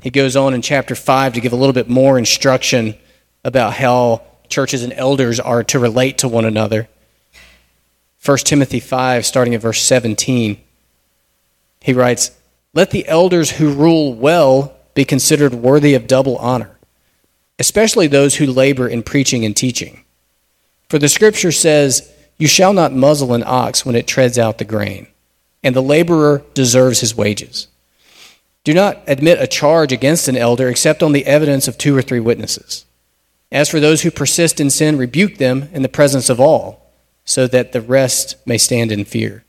He 0.03 0.11
goes 0.11 0.37
on 0.37 0.55
in 0.55 0.63
chapter 0.63 0.95
5 0.95 1.35
to 1.35 1.41
give 1.41 1.53
a 1.53 1.57
little 1.57 1.73
bit 1.73 1.89
more 1.89 2.19
instruction 2.19 2.95
about 3.45 3.75
how 3.75 4.23
churches 4.49 4.83
and 4.83 4.93
elders 4.93 5.39
are 5.41 5.65
to 5.65 5.79
relate 5.79 6.19
to 6.19 6.29
one 6.29 6.45
another. 6.45 6.89
1 8.25 8.39
Timothy 8.39 8.81
5, 8.81 9.27
starting 9.27 9.55
at 9.55 9.61
verse 9.61 9.83
17, 9.83 10.59
he 11.83 11.93
writes, 11.93 12.31
Let 12.73 12.91
the 12.91 13.07
elders 13.07 13.51
who 13.53 13.73
rule 13.73 14.15
well 14.15 14.75
be 14.95 15.05
considered 15.05 15.55
worthy 15.55 15.95
of 15.95 16.07
double 16.07 16.37
honor, 16.39 16.79
especially 17.59 18.07
those 18.07 18.37
who 18.37 18.47
labor 18.47 18.89
in 18.89 19.03
preaching 19.03 19.45
and 19.45 19.55
teaching. 19.55 20.04
For 20.89 20.99
the 20.99 21.09
scripture 21.09 21.53
says, 21.53 22.13
You 22.39 22.47
shall 22.47 22.73
not 22.73 22.93
muzzle 22.93 23.33
an 23.35 23.45
ox 23.47 23.85
when 23.85 23.97
it 23.97 24.07
treads 24.07 24.39
out 24.39 24.59
the 24.59 24.65
grain, 24.65 25.07
and 25.63 25.75
the 25.75 25.83
laborer 25.83 26.43
deserves 26.55 27.01
his 27.01 27.17
wages. 27.17 27.69
Do 28.65 28.73
not 28.73 29.03
admit 29.07 29.43
a 29.43 29.47
charge 29.47 29.93
against 29.93 30.29
an 30.29 30.37
elder 30.37 30.69
except 30.69 31.03
on 31.03 31.13
the 31.13 31.27
evidence 31.27 31.69
of 31.69 31.77
two 31.77 31.97
or 31.97 32.03
three 32.03 32.21
witnesses. 32.21 32.85
As 33.53 33.69
for 33.69 33.79
those 33.79 34.03
who 34.03 34.11
persist 34.11 34.59
in 34.59 34.71
sin, 34.71 34.97
rebuke 34.97 35.37
them 35.37 35.69
in 35.73 35.83
the 35.83 35.89
presence 35.89 36.31
of 36.31 36.41
all, 36.41 36.91
so 37.25 37.47
that 37.47 37.73
the 37.73 37.81
rest 37.81 38.37
may 38.47 38.59
stand 38.59 38.91
in 38.91 39.05
fear. 39.05 39.45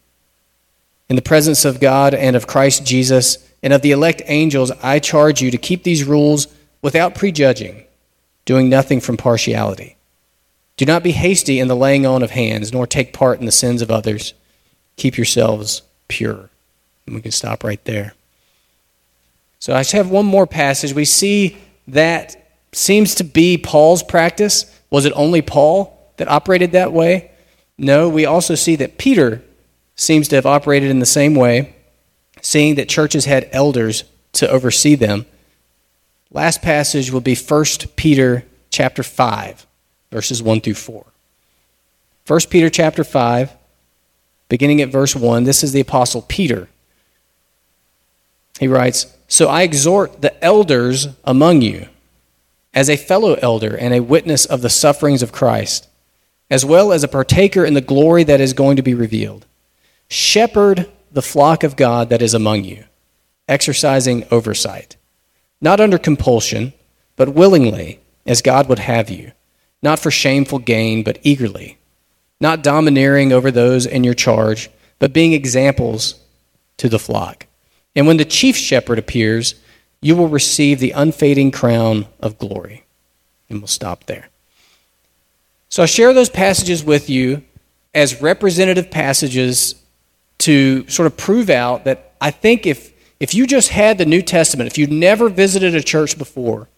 In 1.09 1.15
the 1.15 1.21
presence 1.21 1.65
of 1.65 1.79
God 1.79 2.13
and 2.13 2.35
of 2.35 2.47
Christ 2.47 2.85
Jesus, 2.85 3.37
and 3.65 3.73
of 3.73 3.81
the 3.81 3.91
elect 3.91 4.21
angels, 4.25 4.71
I 4.83 4.99
charge 4.99 5.41
you 5.41 5.49
to 5.49 5.57
keep 5.57 5.83
these 5.83 6.03
rules 6.03 6.47
without 6.83 7.15
prejudging, 7.15 7.83
doing 8.45 8.69
nothing 8.69 9.01
from 9.01 9.17
partiality. 9.17 9.94
Do 10.77 10.85
not 10.85 11.03
be 11.03 11.11
hasty 11.11 11.59
in 11.59 11.67
the 11.67 11.75
laying 11.75 12.05
on 12.05 12.23
of 12.23 12.31
hands, 12.31 12.73
nor 12.73 12.85
take 12.85 13.13
part 13.13 13.39
in 13.39 13.45
the 13.45 13.51
sins 13.51 13.81
of 13.81 13.91
others. 13.91 14.33
Keep 14.97 15.17
yourselves 15.17 15.81
pure. 16.07 16.49
And 17.05 17.15
we 17.15 17.21
can 17.21 17.31
stop 17.31 17.63
right 17.63 17.83
there. 17.85 18.13
So 19.59 19.73
I 19.73 19.79
just 19.79 19.93
have 19.93 20.09
one 20.09 20.25
more 20.25 20.47
passage. 20.47 20.93
We 20.93 21.05
see 21.05 21.57
that 21.87 22.35
seems 22.71 23.15
to 23.15 23.23
be 23.23 23.57
Paul's 23.57 24.03
practice. 24.03 24.65
Was 24.89 25.05
it 25.05 25.13
only 25.15 25.41
Paul 25.41 26.13
that 26.17 26.27
operated 26.27 26.73
that 26.73 26.91
way? 26.91 27.31
No, 27.77 28.09
we 28.09 28.25
also 28.25 28.55
see 28.55 28.75
that 28.77 28.97
Peter 28.97 29.43
seems 29.95 30.27
to 30.27 30.35
have 30.35 30.45
operated 30.45 30.89
in 30.89 30.99
the 30.99 31.05
same 31.05 31.35
way 31.35 31.75
seeing 32.41 32.75
that 32.75 32.87
churches 32.87 33.25
had 33.25 33.49
elders 33.51 34.03
to 34.33 34.49
oversee 34.49 34.95
them. 34.95 35.25
Last 36.31 36.61
passage 36.61 37.11
will 37.11 37.21
be 37.21 37.35
1 37.35 37.65
Peter 37.95 38.45
chapter 38.69 39.01
5, 39.01 39.65
verses 40.15 40.41
1 40.41 40.61
through 40.61 40.73
4. 40.73 41.05
1 42.25 42.39
Peter 42.49 42.69
chapter 42.69 43.03
5, 43.03 43.51
beginning 44.47 44.81
at 44.81 44.87
verse 44.87 45.13
1, 45.13 45.43
this 45.43 45.61
is 45.61 45.73
the 45.73 45.81
apostle 45.81 46.21
Peter. 46.21 46.69
He 48.57 48.69
writes, 48.69 49.07
"So 49.27 49.49
I 49.49 49.63
exhort 49.63 50.21
the 50.21 50.41
elders 50.41 51.09
among 51.25 51.63
you, 51.63 51.89
as 52.73 52.89
a 52.89 52.95
fellow 52.95 53.33
elder 53.41 53.75
and 53.75 53.93
a 53.93 53.99
witness 53.99 54.45
of 54.45 54.61
the 54.61 54.69
sufferings 54.69 55.21
of 55.21 55.33
Christ, 55.33 55.89
as 56.49 56.63
well 56.63 56.93
as 56.93 57.03
a 57.03 57.09
partaker 57.09 57.65
in 57.65 57.73
the 57.73 57.81
glory 57.81 58.23
that 58.23 58.39
is 58.39 58.53
going 58.53 58.77
to 58.77 58.81
be 58.81 58.93
revealed. 58.93 59.45
Shepherd 60.07 60.89
the 61.11 61.21
flock 61.21 61.65
of 61.65 61.75
God 61.75 62.07
that 62.09 62.21
is 62.21 62.33
among 62.33 62.63
you, 62.63 62.85
exercising 63.49 64.25
oversight, 64.31 64.95
not 65.59 65.81
under 65.81 65.97
compulsion, 65.97 66.71
but 67.17 67.35
willingly, 67.41 67.99
as 68.25 68.41
God 68.41 68.69
would 68.69 68.79
have 68.79 69.09
you, 69.09 69.33
not 69.85 69.99
for 69.99 70.09
shameful 70.09 70.57
gain, 70.57 71.03
but 71.03 71.19
eagerly, 71.21 71.77
not 72.41 72.63
domineering 72.63 73.31
over 73.31 73.51
those 73.51 73.85
in 73.85 74.03
your 74.03 74.15
charge, 74.15 74.69
but 74.97 75.13
being 75.13 75.31
examples 75.31 76.15
to 76.77 76.89
the 76.89 76.97
flock. 76.97 77.45
And 77.95 78.07
when 78.07 78.17
the 78.17 78.25
chief 78.25 78.57
shepherd 78.57 78.97
appears, 78.97 79.53
you 80.01 80.15
will 80.15 80.27
receive 80.27 80.79
the 80.79 80.91
unfading 80.91 81.51
crown 81.51 82.07
of 82.19 82.39
glory. 82.39 82.83
And 83.47 83.59
we'll 83.59 83.67
stop 83.67 84.05
there. 84.07 84.29
So 85.69 85.83
I 85.83 85.85
share 85.85 86.13
those 86.13 86.29
passages 86.29 86.83
with 86.83 87.07
you 87.07 87.43
as 87.93 88.23
representative 88.23 88.89
passages 88.89 89.75
to 90.39 90.87
sort 90.89 91.05
of 91.05 91.15
prove 91.15 91.51
out 91.51 91.85
that 91.85 92.13
I 92.19 92.31
think 92.31 92.65
if, 92.65 92.91
if 93.19 93.35
you 93.35 93.45
just 93.45 93.69
had 93.69 93.99
the 93.99 94.05
New 94.05 94.23
Testament, 94.23 94.67
if 94.67 94.79
you'd 94.79 94.91
never 94.91 95.29
visited 95.29 95.75
a 95.75 95.83
church 95.83 96.17
before, 96.17 96.69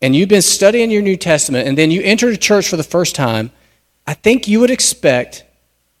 and 0.00 0.14
you've 0.14 0.28
been 0.28 0.42
studying 0.42 0.90
your 0.90 1.02
New 1.02 1.16
Testament, 1.16 1.66
and 1.66 1.76
then 1.76 1.90
you 1.90 2.02
enter 2.02 2.28
a 2.28 2.36
church 2.36 2.68
for 2.68 2.76
the 2.76 2.82
first 2.82 3.14
time, 3.14 3.50
I 4.06 4.14
think 4.14 4.48
you 4.48 4.60
would 4.60 4.70
expect 4.70 5.44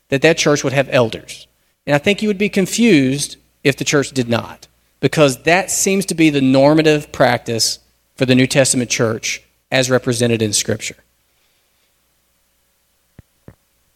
that 0.08 0.22
that 0.22 0.38
church 0.38 0.64
would 0.64 0.72
have 0.72 0.88
elders. 0.90 1.46
And 1.86 1.94
I 1.94 1.98
think 1.98 2.22
you 2.22 2.28
would 2.28 2.38
be 2.38 2.48
confused 2.48 3.36
if 3.62 3.76
the 3.76 3.84
church 3.84 4.12
did 4.12 4.28
not, 4.28 4.66
because 5.00 5.42
that 5.42 5.70
seems 5.70 6.06
to 6.06 6.14
be 6.14 6.30
the 6.30 6.40
normative 6.40 7.12
practice 7.12 7.80
for 8.16 8.24
the 8.24 8.34
New 8.34 8.46
Testament 8.46 8.88
church 8.88 9.42
as 9.70 9.90
represented 9.90 10.40
in 10.40 10.52
Scripture. 10.52 10.96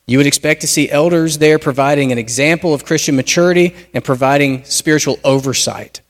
You 0.07 0.19
would 0.19 0.27
expect 0.27 0.61
to 0.61 0.67
see 0.67 0.91
elders 0.91 1.38
there 1.38 1.59
providing 1.59 2.12
an 2.12 2.19
example 2.19 2.75
of 2.75 2.85
Christian 2.85 3.17
maturity 3.17 3.75
and 3.95 4.05
providing 4.05 4.65
spiritual 4.65 5.19
oversight. 5.25 6.02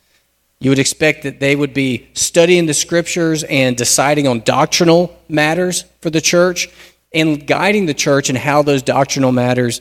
You 0.63 0.71
would 0.71 0.79
expect 0.79 1.25
that 1.25 1.41
they 1.41 1.57
would 1.57 1.75
be 1.75 2.07
studying 2.15 2.67
the 2.67 2.75
scriptures 2.75 3.43
and 3.43 3.77
deciding 3.77 4.29
on 4.29 4.43
doctrinal 4.43 5.19
matters 5.29 5.85
for 6.01 6.09
the 6.09 6.21
church 6.21 6.69
and 7.13 7.45
guiding 7.45 7.87
the 7.87 7.95
church 7.95 8.31
in 8.31 8.37
how 8.37 8.63
those 8.63 8.81
doctrinal 8.81 9.33
matters 9.33 9.81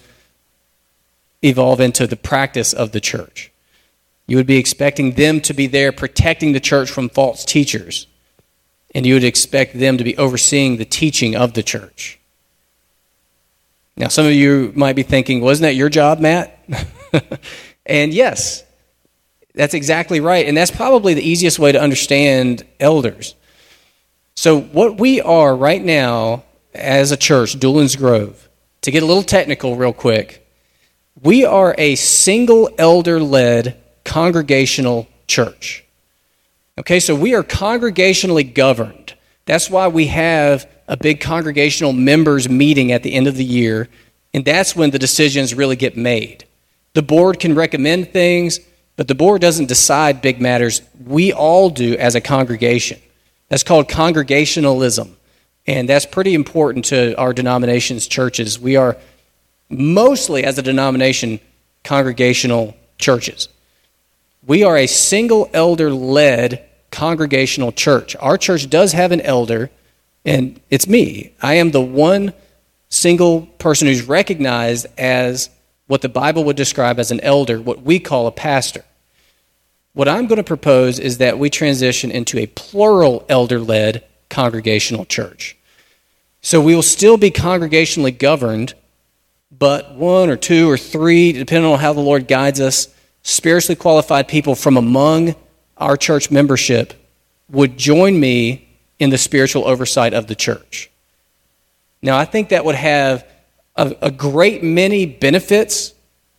evolve 1.44 1.82
into 1.82 2.08
the 2.08 2.16
practice 2.16 2.74
of 2.74 2.94
the 2.94 3.00
church. 3.00 3.52
You 4.26 4.38
would 4.38 4.48
be 4.48 4.58
expecting 4.58 5.12
them 5.12 5.40
to 5.42 5.54
be 5.54 5.68
there 5.68 5.92
protecting 5.92 6.54
the 6.54 6.60
church 6.60 6.90
from 6.90 7.10
false 7.10 7.46
teachers. 7.46 8.08
And 8.96 9.06
you 9.06 9.14
would 9.14 9.24
expect 9.24 9.78
them 9.78 10.00
to 10.00 10.04
be 10.04 10.18
overseeing 10.18 10.78
the 10.78 10.86
teaching 10.86 11.36
of 11.36 11.54
the 11.54 11.62
church. 11.62 12.20
Now, 13.96 14.08
some 14.08 14.26
of 14.26 14.34
you 14.34 14.74
might 14.76 14.96
be 14.96 15.04
thinking, 15.04 15.42
wasn't 15.42 15.64
that 15.64 15.76
your 15.76 15.90
job, 15.90 16.20
Matt? 16.20 16.58
and 17.86 18.12
yes, 18.12 18.64
that's 19.54 19.74
exactly 19.74 20.20
right. 20.20 20.48
And 20.48 20.56
that's 20.56 20.72
probably 20.72 21.14
the 21.14 21.28
easiest 21.28 21.60
way 21.60 21.72
to 21.72 21.82
understand 21.82 22.66
elders. 22.80 23.36
So, 24.36 24.62
what 24.62 25.00
we 25.00 25.22
are 25.22 25.56
right 25.56 25.84
now 25.84 26.44
as 26.74 27.12
a 27.12 27.18
church, 27.18 27.60
Doolin's 27.60 27.96
Grove, 27.96 28.50
to 28.82 28.92
get 28.92 29.04
a 29.04 29.06
little 29.06 29.24
technical 29.24 29.76
real 29.76 29.94
quick, 29.94 30.48
we 31.22 31.46
are 31.46 31.76
a 31.78 31.96
single 31.96 32.70
elder 32.78 33.20
led 33.20 33.78
congregational 34.06 35.08
church. 35.28 35.86
Okay, 36.80 37.00
so 37.00 37.14
we 37.14 37.36
are 37.36 37.44
congregationally 37.44 38.54
governed. 38.54 39.14
That's 39.46 39.70
why 39.70 39.90
we 39.90 40.08
have 40.08 40.68
a 40.88 40.98
big 40.98 41.20
congregational 41.20 41.94
members 41.94 42.50
meeting 42.50 42.92
at 42.92 43.04
the 43.04 43.14
end 43.14 43.28
of 43.28 43.36
the 43.36 43.46
year, 43.46 43.90
and 44.34 44.46
that's 44.46 44.76
when 44.76 44.92
the 44.92 45.00
decisions 45.00 45.54
really 45.54 45.76
get 45.76 45.98
made. 45.98 46.46
The 46.94 47.02
board 47.02 47.40
can 47.40 47.54
recommend 47.56 48.12
things, 48.12 48.60
but 49.02 49.08
the 49.08 49.16
board 49.16 49.42
doesn't 49.42 49.66
decide 49.66 50.22
big 50.22 50.40
matters. 50.40 50.84
We 51.08 51.34
all 51.34 51.72
do 51.72 51.98
as 51.98 52.14
a 52.14 52.22
congregation. 52.22 53.02
That's 53.50 53.64
called 53.64 53.90
congregationalism. 53.90 55.18
And 55.66 55.90
that's 55.90 56.06
pretty 56.06 56.36
important 56.36 56.86
to 56.86 57.16
our 57.16 57.34
denomination's 57.34 58.06
churches. 58.06 58.60
We 58.60 58.76
are 58.76 58.98
mostly, 59.70 60.44
as 60.44 60.60
a 60.60 60.62
denomination, 60.62 61.40
congregational 61.84 62.78
churches. 63.00 63.50
We 64.46 64.64
are 64.64 64.78
a 64.78 64.86
single 64.86 65.50
elder 65.52 65.90
led 65.90 66.64
congregational 66.92 67.72
church. 67.72 68.16
Our 68.18 68.38
church 68.38 68.70
does 68.70 68.92
have 68.92 69.12
an 69.12 69.22
elder, 69.22 69.72
and 70.26 70.62
it's 70.70 70.86
me. 70.86 71.34
I 71.42 71.56
am 71.56 71.72
the 71.72 71.82
one 71.82 72.34
single 72.90 73.48
person 73.58 73.88
who's 73.88 74.04
recognized 74.04 74.86
as 74.96 75.50
what 75.88 76.04
the 76.04 76.08
Bible 76.08 76.44
would 76.44 76.56
describe 76.56 77.00
as 77.00 77.10
an 77.10 77.20
elder, 77.22 77.60
what 77.60 77.82
we 77.82 77.98
call 77.98 78.28
a 78.28 78.32
pastor. 78.32 78.86
What 79.94 80.08
I'm 80.08 80.28
going 80.28 80.38
to 80.38 80.44
propose 80.44 81.00
is 81.00 81.18
that 81.18 81.38
we 81.38 81.50
transition 81.50 82.12
into 82.12 82.40
a 82.40 82.48
plural 82.48 83.26
elder 83.28 83.60
led 83.60 84.06
congregational 84.30 85.06
church. 85.06 85.58
So 86.42 86.62
we 86.62 86.74
will 86.74 86.82
still 86.82 87.18
be 87.18 87.30
congregationally 87.30 88.18
governed, 88.18 88.74
but 89.52 89.94
one 89.96 90.30
or 90.30 90.38
two 90.38 90.70
or 90.70 90.78
three, 90.78 91.34
depending 91.34 91.72
on 91.72 91.80
how 91.80 91.94
the 91.94 92.00
Lord 92.00 92.28
guides 92.28 92.62
us, 92.62 92.88
spiritually 93.22 93.76
qualified 93.76 94.28
people 94.28 94.56
from 94.56 94.78
among 94.78 95.36
our 95.78 95.98
church 95.98 96.32
membership 96.32 96.94
would 97.50 97.78
join 97.78 98.20
me 98.20 98.70
in 98.98 99.10
the 99.10 99.18
spiritual 99.18 99.68
oversight 99.68 100.14
of 100.14 100.28
the 100.28 100.36
church. 100.36 100.90
Now, 102.02 102.18
I 102.18 102.26
think 102.26 102.50
that 102.50 102.66
would 102.66 102.76
have 102.76 103.28
a, 103.76 103.96
a 104.02 104.12
great 104.12 104.64
many 104.64 105.06
benefits 105.06 105.94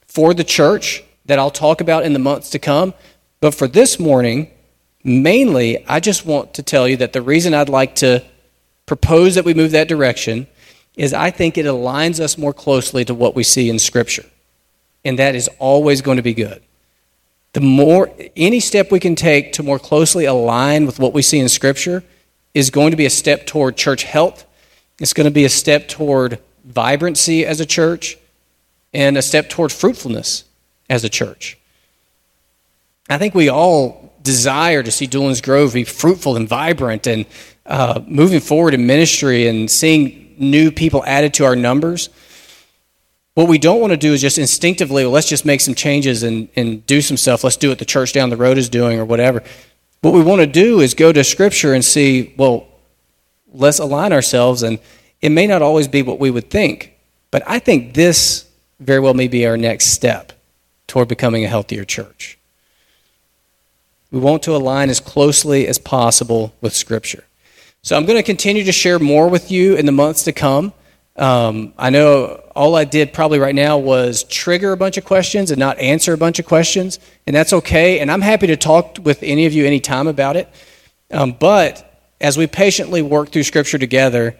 for 0.06 0.34
the 0.34 0.44
church 0.44 1.04
that 1.26 1.38
I'll 1.38 1.50
talk 1.50 1.80
about 1.80 2.04
in 2.04 2.12
the 2.12 2.18
months 2.18 2.50
to 2.50 2.58
come. 2.58 2.94
But 3.42 3.56
for 3.56 3.66
this 3.66 3.98
morning, 3.98 4.52
mainly, 5.02 5.84
I 5.88 5.98
just 5.98 6.24
want 6.24 6.54
to 6.54 6.62
tell 6.62 6.86
you 6.86 6.96
that 6.98 7.12
the 7.12 7.20
reason 7.20 7.54
I'd 7.54 7.68
like 7.68 7.96
to 7.96 8.22
propose 8.86 9.34
that 9.34 9.44
we 9.44 9.52
move 9.52 9.72
that 9.72 9.88
direction 9.88 10.46
is 10.96 11.12
I 11.12 11.32
think 11.32 11.58
it 11.58 11.66
aligns 11.66 12.20
us 12.20 12.38
more 12.38 12.52
closely 12.52 13.04
to 13.04 13.14
what 13.14 13.34
we 13.34 13.42
see 13.42 13.68
in 13.68 13.80
Scripture. 13.80 14.24
And 15.04 15.18
that 15.18 15.34
is 15.34 15.50
always 15.58 16.02
going 16.02 16.18
to 16.18 16.22
be 16.22 16.34
good. 16.34 16.62
The 17.52 17.60
more, 17.60 18.14
any 18.36 18.60
step 18.60 18.92
we 18.92 19.00
can 19.00 19.16
take 19.16 19.54
to 19.54 19.64
more 19.64 19.80
closely 19.80 20.24
align 20.24 20.86
with 20.86 21.00
what 21.00 21.12
we 21.12 21.20
see 21.20 21.40
in 21.40 21.48
Scripture 21.48 22.04
is 22.54 22.70
going 22.70 22.92
to 22.92 22.96
be 22.96 23.06
a 23.06 23.10
step 23.10 23.44
toward 23.44 23.76
church 23.76 24.04
health. 24.04 24.44
It's 25.00 25.14
going 25.14 25.24
to 25.24 25.32
be 25.32 25.44
a 25.44 25.48
step 25.48 25.88
toward 25.88 26.38
vibrancy 26.64 27.44
as 27.44 27.58
a 27.58 27.66
church 27.66 28.18
and 28.94 29.18
a 29.18 29.22
step 29.22 29.50
toward 29.50 29.72
fruitfulness 29.72 30.44
as 30.88 31.02
a 31.02 31.08
church. 31.08 31.58
I 33.12 33.18
think 33.18 33.34
we 33.34 33.48
all 33.48 34.12
desire 34.22 34.82
to 34.82 34.90
see 34.90 35.06
Doolin's 35.06 35.40
Grove 35.40 35.74
be 35.74 35.84
fruitful 35.84 36.36
and 36.36 36.48
vibrant 36.48 37.06
and 37.06 37.26
uh, 37.66 38.00
moving 38.06 38.40
forward 38.40 38.74
in 38.74 38.86
ministry 38.86 39.46
and 39.48 39.70
seeing 39.70 40.34
new 40.38 40.70
people 40.70 41.04
added 41.06 41.34
to 41.34 41.44
our 41.44 41.56
numbers. 41.56 42.08
What 43.34 43.48
we 43.48 43.58
don't 43.58 43.80
want 43.80 43.92
to 43.92 43.96
do 43.96 44.12
is 44.12 44.20
just 44.20 44.38
instinctively, 44.38 45.04
well, 45.04 45.12
let's 45.12 45.28
just 45.28 45.44
make 45.44 45.60
some 45.60 45.74
changes 45.74 46.22
and, 46.22 46.48
and 46.54 46.84
do 46.86 47.00
some 47.00 47.16
stuff. 47.16 47.44
Let's 47.44 47.56
do 47.56 47.70
what 47.70 47.78
the 47.78 47.84
church 47.84 48.12
down 48.12 48.30
the 48.30 48.36
road 48.36 48.58
is 48.58 48.68
doing 48.68 48.98
or 48.98 49.04
whatever. 49.04 49.42
What 50.02 50.14
we 50.14 50.22
want 50.22 50.40
to 50.40 50.46
do 50.46 50.80
is 50.80 50.94
go 50.94 51.12
to 51.12 51.24
Scripture 51.24 51.72
and 51.72 51.84
see, 51.84 52.34
well, 52.36 52.66
let's 53.52 53.78
align 53.78 54.12
ourselves. 54.12 54.62
And 54.62 54.78
it 55.20 55.30
may 55.30 55.46
not 55.46 55.62
always 55.62 55.88
be 55.88 56.02
what 56.02 56.18
we 56.18 56.30
would 56.30 56.50
think, 56.50 56.92
but 57.30 57.42
I 57.46 57.58
think 57.58 57.94
this 57.94 58.46
very 58.80 59.00
well 59.00 59.14
may 59.14 59.28
be 59.28 59.46
our 59.46 59.56
next 59.56 59.86
step 59.86 60.32
toward 60.86 61.08
becoming 61.08 61.44
a 61.44 61.48
healthier 61.48 61.84
church. 61.84 62.38
We 64.12 64.20
want 64.20 64.42
to 64.44 64.54
align 64.54 64.90
as 64.90 65.00
closely 65.00 65.66
as 65.66 65.78
possible 65.78 66.54
with 66.60 66.74
Scripture. 66.74 67.24
So 67.82 67.96
I'm 67.96 68.06
going 68.06 68.18
to 68.18 68.22
continue 68.22 68.62
to 68.62 68.72
share 68.72 68.98
more 69.00 69.28
with 69.28 69.50
you 69.50 69.74
in 69.74 69.86
the 69.86 69.92
months 69.92 70.22
to 70.24 70.32
come. 70.32 70.72
Um, 71.16 71.74
I 71.78 71.90
know 71.90 72.42
all 72.54 72.76
I 72.76 72.84
did 72.84 73.12
probably 73.12 73.38
right 73.38 73.54
now 73.54 73.78
was 73.78 74.24
trigger 74.24 74.72
a 74.72 74.76
bunch 74.76 74.98
of 74.98 75.04
questions 75.04 75.50
and 75.50 75.58
not 75.58 75.78
answer 75.78 76.12
a 76.12 76.18
bunch 76.18 76.38
of 76.38 76.46
questions, 76.46 76.98
and 77.26 77.34
that's 77.34 77.52
okay. 77.52 78.00
And 78.00 78.10
I'm 78.10 78.20
happy 78.20 78.46
to 78.48 78.56
talk 78.56 78.98
with 79.02 79.22
any 79.22 79.46
of 79.46 79.52
you 79.52 79.66
anytime 79.66 80.06
about 80.06 80.36
it. 80.36 80.48
Um, 81.10 81.32
but 81.32 82.10
as 82.20 82.36
we 82.36 82.46
patiently 82.46 83.02
work 83.02 83.30
through 83.30 83.42
Scripture 83.42 83.78
together, 83.78 84.36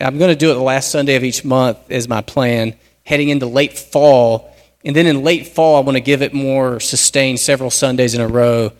I'm 0.00 0.18
going 0.18 0.30
to 0.30 0.36
do 0.36 0.50
it 0.50 0.54
the 0.54 0.60
last 0.60 0.90
Sunday 0.90 1.14
of 1.14 1.24
each 1.24 1.44
month 1.44 1.78
is 1.90 2.08
my 2.08 2.22
plan, 2.22 2.74
heading 3.04 3.28
into 3.28 3.46
late 3.46 3.78
fall. 3.78 4.54
And 4.82 4.96
then 4.96 5.06
in 5.06 5.22
late 5.22 5.46
fall, 5.46 5.76
I 5.76 5.80
want 5.80 5.96
to 5.96 6.02
give 6.02 6.22
it 6.22 6.32
more 6.32 6.80
sustained 6.80 7.38
several 7.38 7.70
Sundays 7.70 8.14
in 8.14 8.22
a 8.22 8.26
row, 8.26 8.72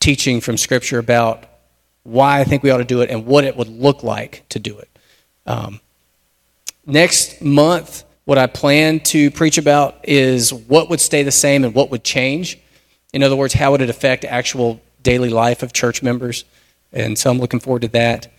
teaching 0.00 0.40
from 0.40 0.56
Scripture 0.56 0.98
about 0.98 1.44
why 2.02 2.40
I 2.40 2.44
think 2.44 2.62
we 2.62 2.70
ought 2.70 2.78
to 2.78 2.84
do 2.84 3.00
it 3.02 3.10
and 3.10 3.26
what 3.26 3.44
it 3.44 3.56
would 3.56 3.68
look 3.68 4.02
like 4.02 4.44
to 4.50 4.58
do 4.58 4.78
it. 4.78 4.88
Um, 5.46 5.80
next 6.86 7.42
month, 7.42 8.04
what 8.24 8.38
I 8.38 8.46
plan 8.46 9.00
to 9.00 9.30
preach 9.30 9.58
about 9.58 10.06
is 10.08 10.52
what 10.52 10.90
would 10.90 11.00
stay 11.00 11.22
the 11.22 11.30
same 11.30 11.64
and 11.64 11.74
what 11.74 11.90
would 11.90 12.04
change. 12.04 12.58
In 13.12 13.22
other 13.22 13.36
words, 13.36 13.54
how 13.54 13.70
would 13.70 13.80
it 13.80 13.90
affect 13.90 14.24
actual 14.24 14.80
daily 15.02 15.30
life 15.30 15.62
of 15.62 15.72
church 15.72 16.02
members? 16.02 16.44
And 16.92 17.18
so 17.18 17.30
I'm 17.30 17.38
looking 17.38 17.60
forward 17.60 17.82
to 17.82 17.88
that. 17.88 18.32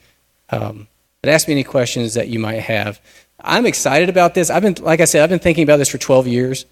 Um, 0.52 0.88
but 1.22 1.30
ask 1.30 1.48
me 1.48 1.54
any 1.54 1.64
questions 1.64 2.14
that 2.14 2.28
you 2.28 2.40
might 2.40 2.62
have. 2.62 3.02
I'm 3.42 3.66
excited 3.66 4.10
about 4.10 4.34
this. 4.34 4.50
I've 4.50 4.64
been, 4.64 4.76
like 4.82 5.00
I 5.00 5.06
said, 5.06 5.24
I've 5.24 5.30
been 5.30 5.40
thinking 5.40 5.64
about 5.64 5.78
this 5.78 5.90
for 5.90 5.98
12 5.98 6.28
years, 6.28 6.66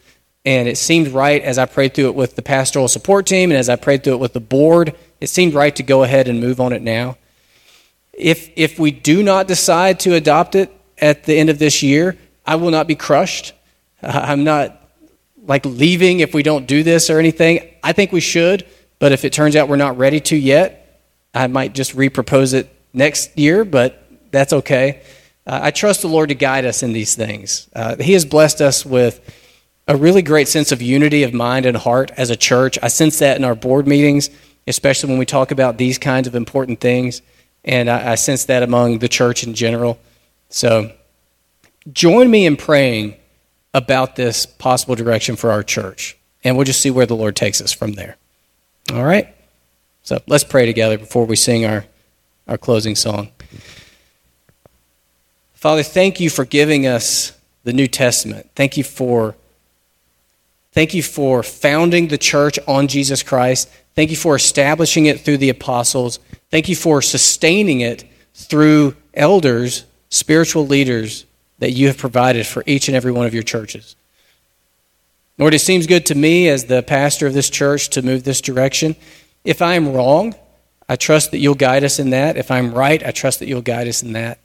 and 0.45 0.67
it 0.67 0.77
seemed 0.77 1.09
right 1.09 1.41
as 1.41 1.57
I 1.57 1.65
prayed 1.65 1.93
through 1.93 2.07
it 2.07 2.15
with 2.15 2.35
the 2.35 2.41
pastoral 2.41 2.87
support 2.87 3.25
team 3.25 3.51
and 3.51 3.57
as 3.57 3.69
I 3.69 3.75
prayed 3.75 4.03
through 4.03 4.13
it 4.13 4.19
with 4.19 4.33
the 4.33 4.39
board. 4.39 4.95
It 5.19 5.27
seemed 5.27 5.53
right 5.53 5.75
to 5.75 5.83
go 5.83 6.03
ahead 6.03 6.27
and 6.27 6.39
move 6.39 6.61
on 6.61 6.73
it 6.73 6.81
now. 6.81 7.17
If 8.13 8.49
if 8.55 8.79
we 8.79 8.91
do 8.91 9.23
not 9.23 9.47
decide 9.47 9.99
to 10.01 10.15
adopt 10.15 10.55
it 10.55 10.71
at 10.97 11.25
the 11.25 11.37
end 11.37 11.49
of 11.49 11.59
this 11.59 11.83
year, 11.83 12.17
I 12.45 12.55
will 12.55 12.71
not 12.71 12.87
be 12.87 12.95
crushed. 12.95 13.53
I'm 14.01 14.43
not 14.43 14.81
like 15.45 15.65
leaving 15.65 16.19
if 16.19 16.33
we 16.33 16.43
don't 16.43 16.67
do 16.67 16.83
this 16.83 17.09
or 17.09 17.19
anything. 17.19 17.73
I 17.83 17.93
think 17.93 18.11
we 18.11 18.19
should 18.21 18.65
But 18.99 19.11
if 19.11 19.25
it 19.25 19.33
turns 19.33 19.55
out 19.55 19.69
we're 19.69 19.75
not 19.75 19.97
ready 19.97 20.19
to 20.21 20.35
yet, 20.35 21.01
I 21.33 21.47
might 21.47 21.73
just 21.73 21.95
repropose 21.95 22.53
it 22.53 22.73
next 22.93 23.37
year, 23.37 23.63
but 23.63 24.03
that's 24.31 24.53
okay. 24.53 25.01
Uh, 25.45 25.59
I 25.63 25.71
trust 25.71 26.01
the 26.01 26.07
Lord 26.07 26.29
to 26.29 26.35
guide 26.35 26.65
us 26.65 26.83
in 26.83 26.93
these 26.93 27.15
things. 27.15 27.69
Uh, 27.75 27.95
he 27.97 28.13
has 28.13 28.25
blessed 28.25 28.59
us 28.59 28.85
with 28.85 29.21
a 29.87 29.95
really 29.95 30.21
great 30.21 30.47
sense 30.47 30.71
of 30.71 30.81
unity 30.81 31.23
of 31.23 31.33
mind 31.33 31.65
and 31.65 31.77
heart 31.77 32.11
as 32.17 32.29
a 32.29 32.35
church. 32.35 32.77
I 32.83 32.89
sense 32.89 33.19
that 33.19 33.37
in 33.37 33.43
our 33.43 33.55
board 33.55 33.87
meetings, 33.87 34.29
especially 34.67 35.09
when 35.09 35.19
we 35.19 35.25
talk 35.25 35.51
about 35.51 35.77
these 35.77 35.97
kinds 35.97 36.27
of 36.27 36.35
important 36.35 36.81
things. 36.81 37.21
And 37.63 37.89
I, 37.89 38.11
I 38.11 38.15
sense 38.15 38.45
that 38.45 38.63
among 38.63 38.99
the 38.99 39.07
church 39.07 39.43
in 39.43 39.53
general. 39.53 39.99
So 40.49 40.91
join 41.91 42.29
me 42.29 42.45
in 42.45 42.57
praying 42.57 43.15
about 43.73 44.15
this 44.15 44.45
possible 44.45 44.95
direction 44.95 45.35
for 45.35 45.51
our 45.51 45.63
church. 45.63 46.17
And 46.43 46.57
we'll 46.57 46.65
just 46.65 46.81
see 46.81 46.91
where 46.91 47.05
the 47.05 47.15
Lord 47.15 47.35
takes 47.35 47.61
us 47.61 47.71
from 47.71 47.93
there. 47.93 48.17
All 48.93 49.03
right? 49.03 49.33
So 50.03 50.21
let's 50.27 50.43
pray 50.43 50.65
together 50.65 50.97
before 50.97 51.25
we 51.25 51.35
sing 51.35 51.65
our, 51.65 51.85
our 52.47 52.57
closing 52.57 52.95
song. 52.95 53.29
Father, 55.53 55.83
thank 55.83 56.19
you 56.19 56.29
for 56.29 56.45
giving 56.45 56.87
us 56.87 57.37
the 57.63 57.73
New 57.73 57.87
Testament. 57.87 58.49
Thank 58.55 58.77
you 58.77 58.83
for 58.83 59.35
thank 60.77 60.93
you 60.93 61.01
for 61.01 61.41
founding 61.41 62.07
the 62.07 62.19
church 62.19 62.59
on 62.67 62.87
Jesus 62.87 63.23
Christ. 63.23 63.67
Thank 63.95 64.11
you 64.11 64.15
for 64.15 64.35
establishing 64.35 65.07
it 65.07 65.21
through 65.21 65.37
the 65.37 65.49
apostles. 65.49 66.19
Thank 66.51 66.69
you 66.69 66.75
for 66.75 67.01
sustaining 67.01 67.81
it 67.81 68.03
through 68.35 68.95
elders, 69.15 69.85
spiritual 70.09 70.67
leaders 70.67 71.25
that 71.57 71.71
you 71.71 71.87
have 71.87 71.97
provided 71.97 72.45
for 72.45 72.63
each 72.67 72.89
and 72.89 72.95
every 72.95 73.11
one 73.11 73.25
of 73.25 73.33
your 73.33 73.41
churches. 73.41 73.95
Lord, 75.39 75.55
it 75.55 75.61
seems 75.61 75.87
good 75.87 76.05
to 76.05 76.15
me 76.15 76.47
as 76.47 76.65
the 76.65 76.83
pastor 76.83 77.25
of 77.25 77.33
this 77.33 77.49
church 77.49 77.89
to 77.89 78.03
move 78.03 78.23
this 78.23 78.39
direction. 78.39 78.95
If 79.43 79.63
I 79.63 79.73
am 79.73 79.93
wrong, 79.93 80.35
I 80.87 80.95
trust 80.95 81.31
that 81.31 81.39
you'll 81.39 81.55
guide 81.55 81.85
us 81.85 81.97
in 81.97 82.11
that. 82.11 82.37
If 82.37 82.51
I'm 82.51 82.71
right, 82.71 83.03
I 83.03 83.09
trust 83.09 83.39
that 83.39 83.47
you'll 83.47 83.63
guide 83.63 83.87
us 83.87 84.03
in 84.03 84.13
that. 84.13 84.37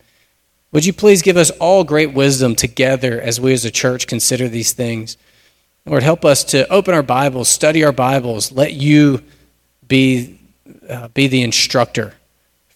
Would 0.73 0.87
you 0.87 0.95
please 0.95 1.21
give 1.21 1.37
us 1.37 1.51
all 1.61 1.85
great 1.85 2.15
wisdom 2.15 2.55
together 2.55 3.21
as 3.21 3.39
we 3.39 3.53
as 3.53 3.67
a 3.67 3.71
church 3.71 4.07
consider 4.07 4.49
these 4.49 4.73
things? 4.73 5.19
Lord, 5.85 6.03
help 6.03 6.25
us 6.25 6.45
to 6.45 6.69
open 6.73 6.95
our 6.95 7.03
Bibles, 7.03 7.49
study 7.49 7.85
our 7.85 7.93
Bibles, 7.93 8.53
let 8.53 8.73
you 8.73 9.23
be, 9.87 10.39
uh, 10.89 11.09
be 11.09 11.27
the 11.27 11.43
instructor 11.43 12.15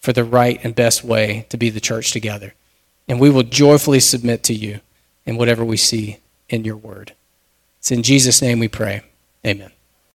for 0.00 0.12
the 0.12 0.24
right 0.24 0.58
and 0.64 0.74
best 0.74 1.04
way 1.04 1.46
to 1.48 1.56
be 1.56 1.70
the 1.70 1.80
church 1.80 2.12
together. 2.12 2.54
And 3.08 3.20
we 3.20 3.30
will 3.30 3.44
joyfully 3.44 4.00
submit 4.00 4.42
to 4.44 4.54
you 4.54 4.80
in 5.24 5.36
whatever 5.36 5.64
we 5.64 5.76
see 5.76 6.18
in 6.48 6.64
your 6.64 6.76
word. 6.76 7.12
It's 7.78 7.92
in 7.92 8.02
Jesus' 8.02 8.42
name 8.42 8.58
we 8.58 8.68
pray. 8.68 9.02
Amen. 9.46 9.70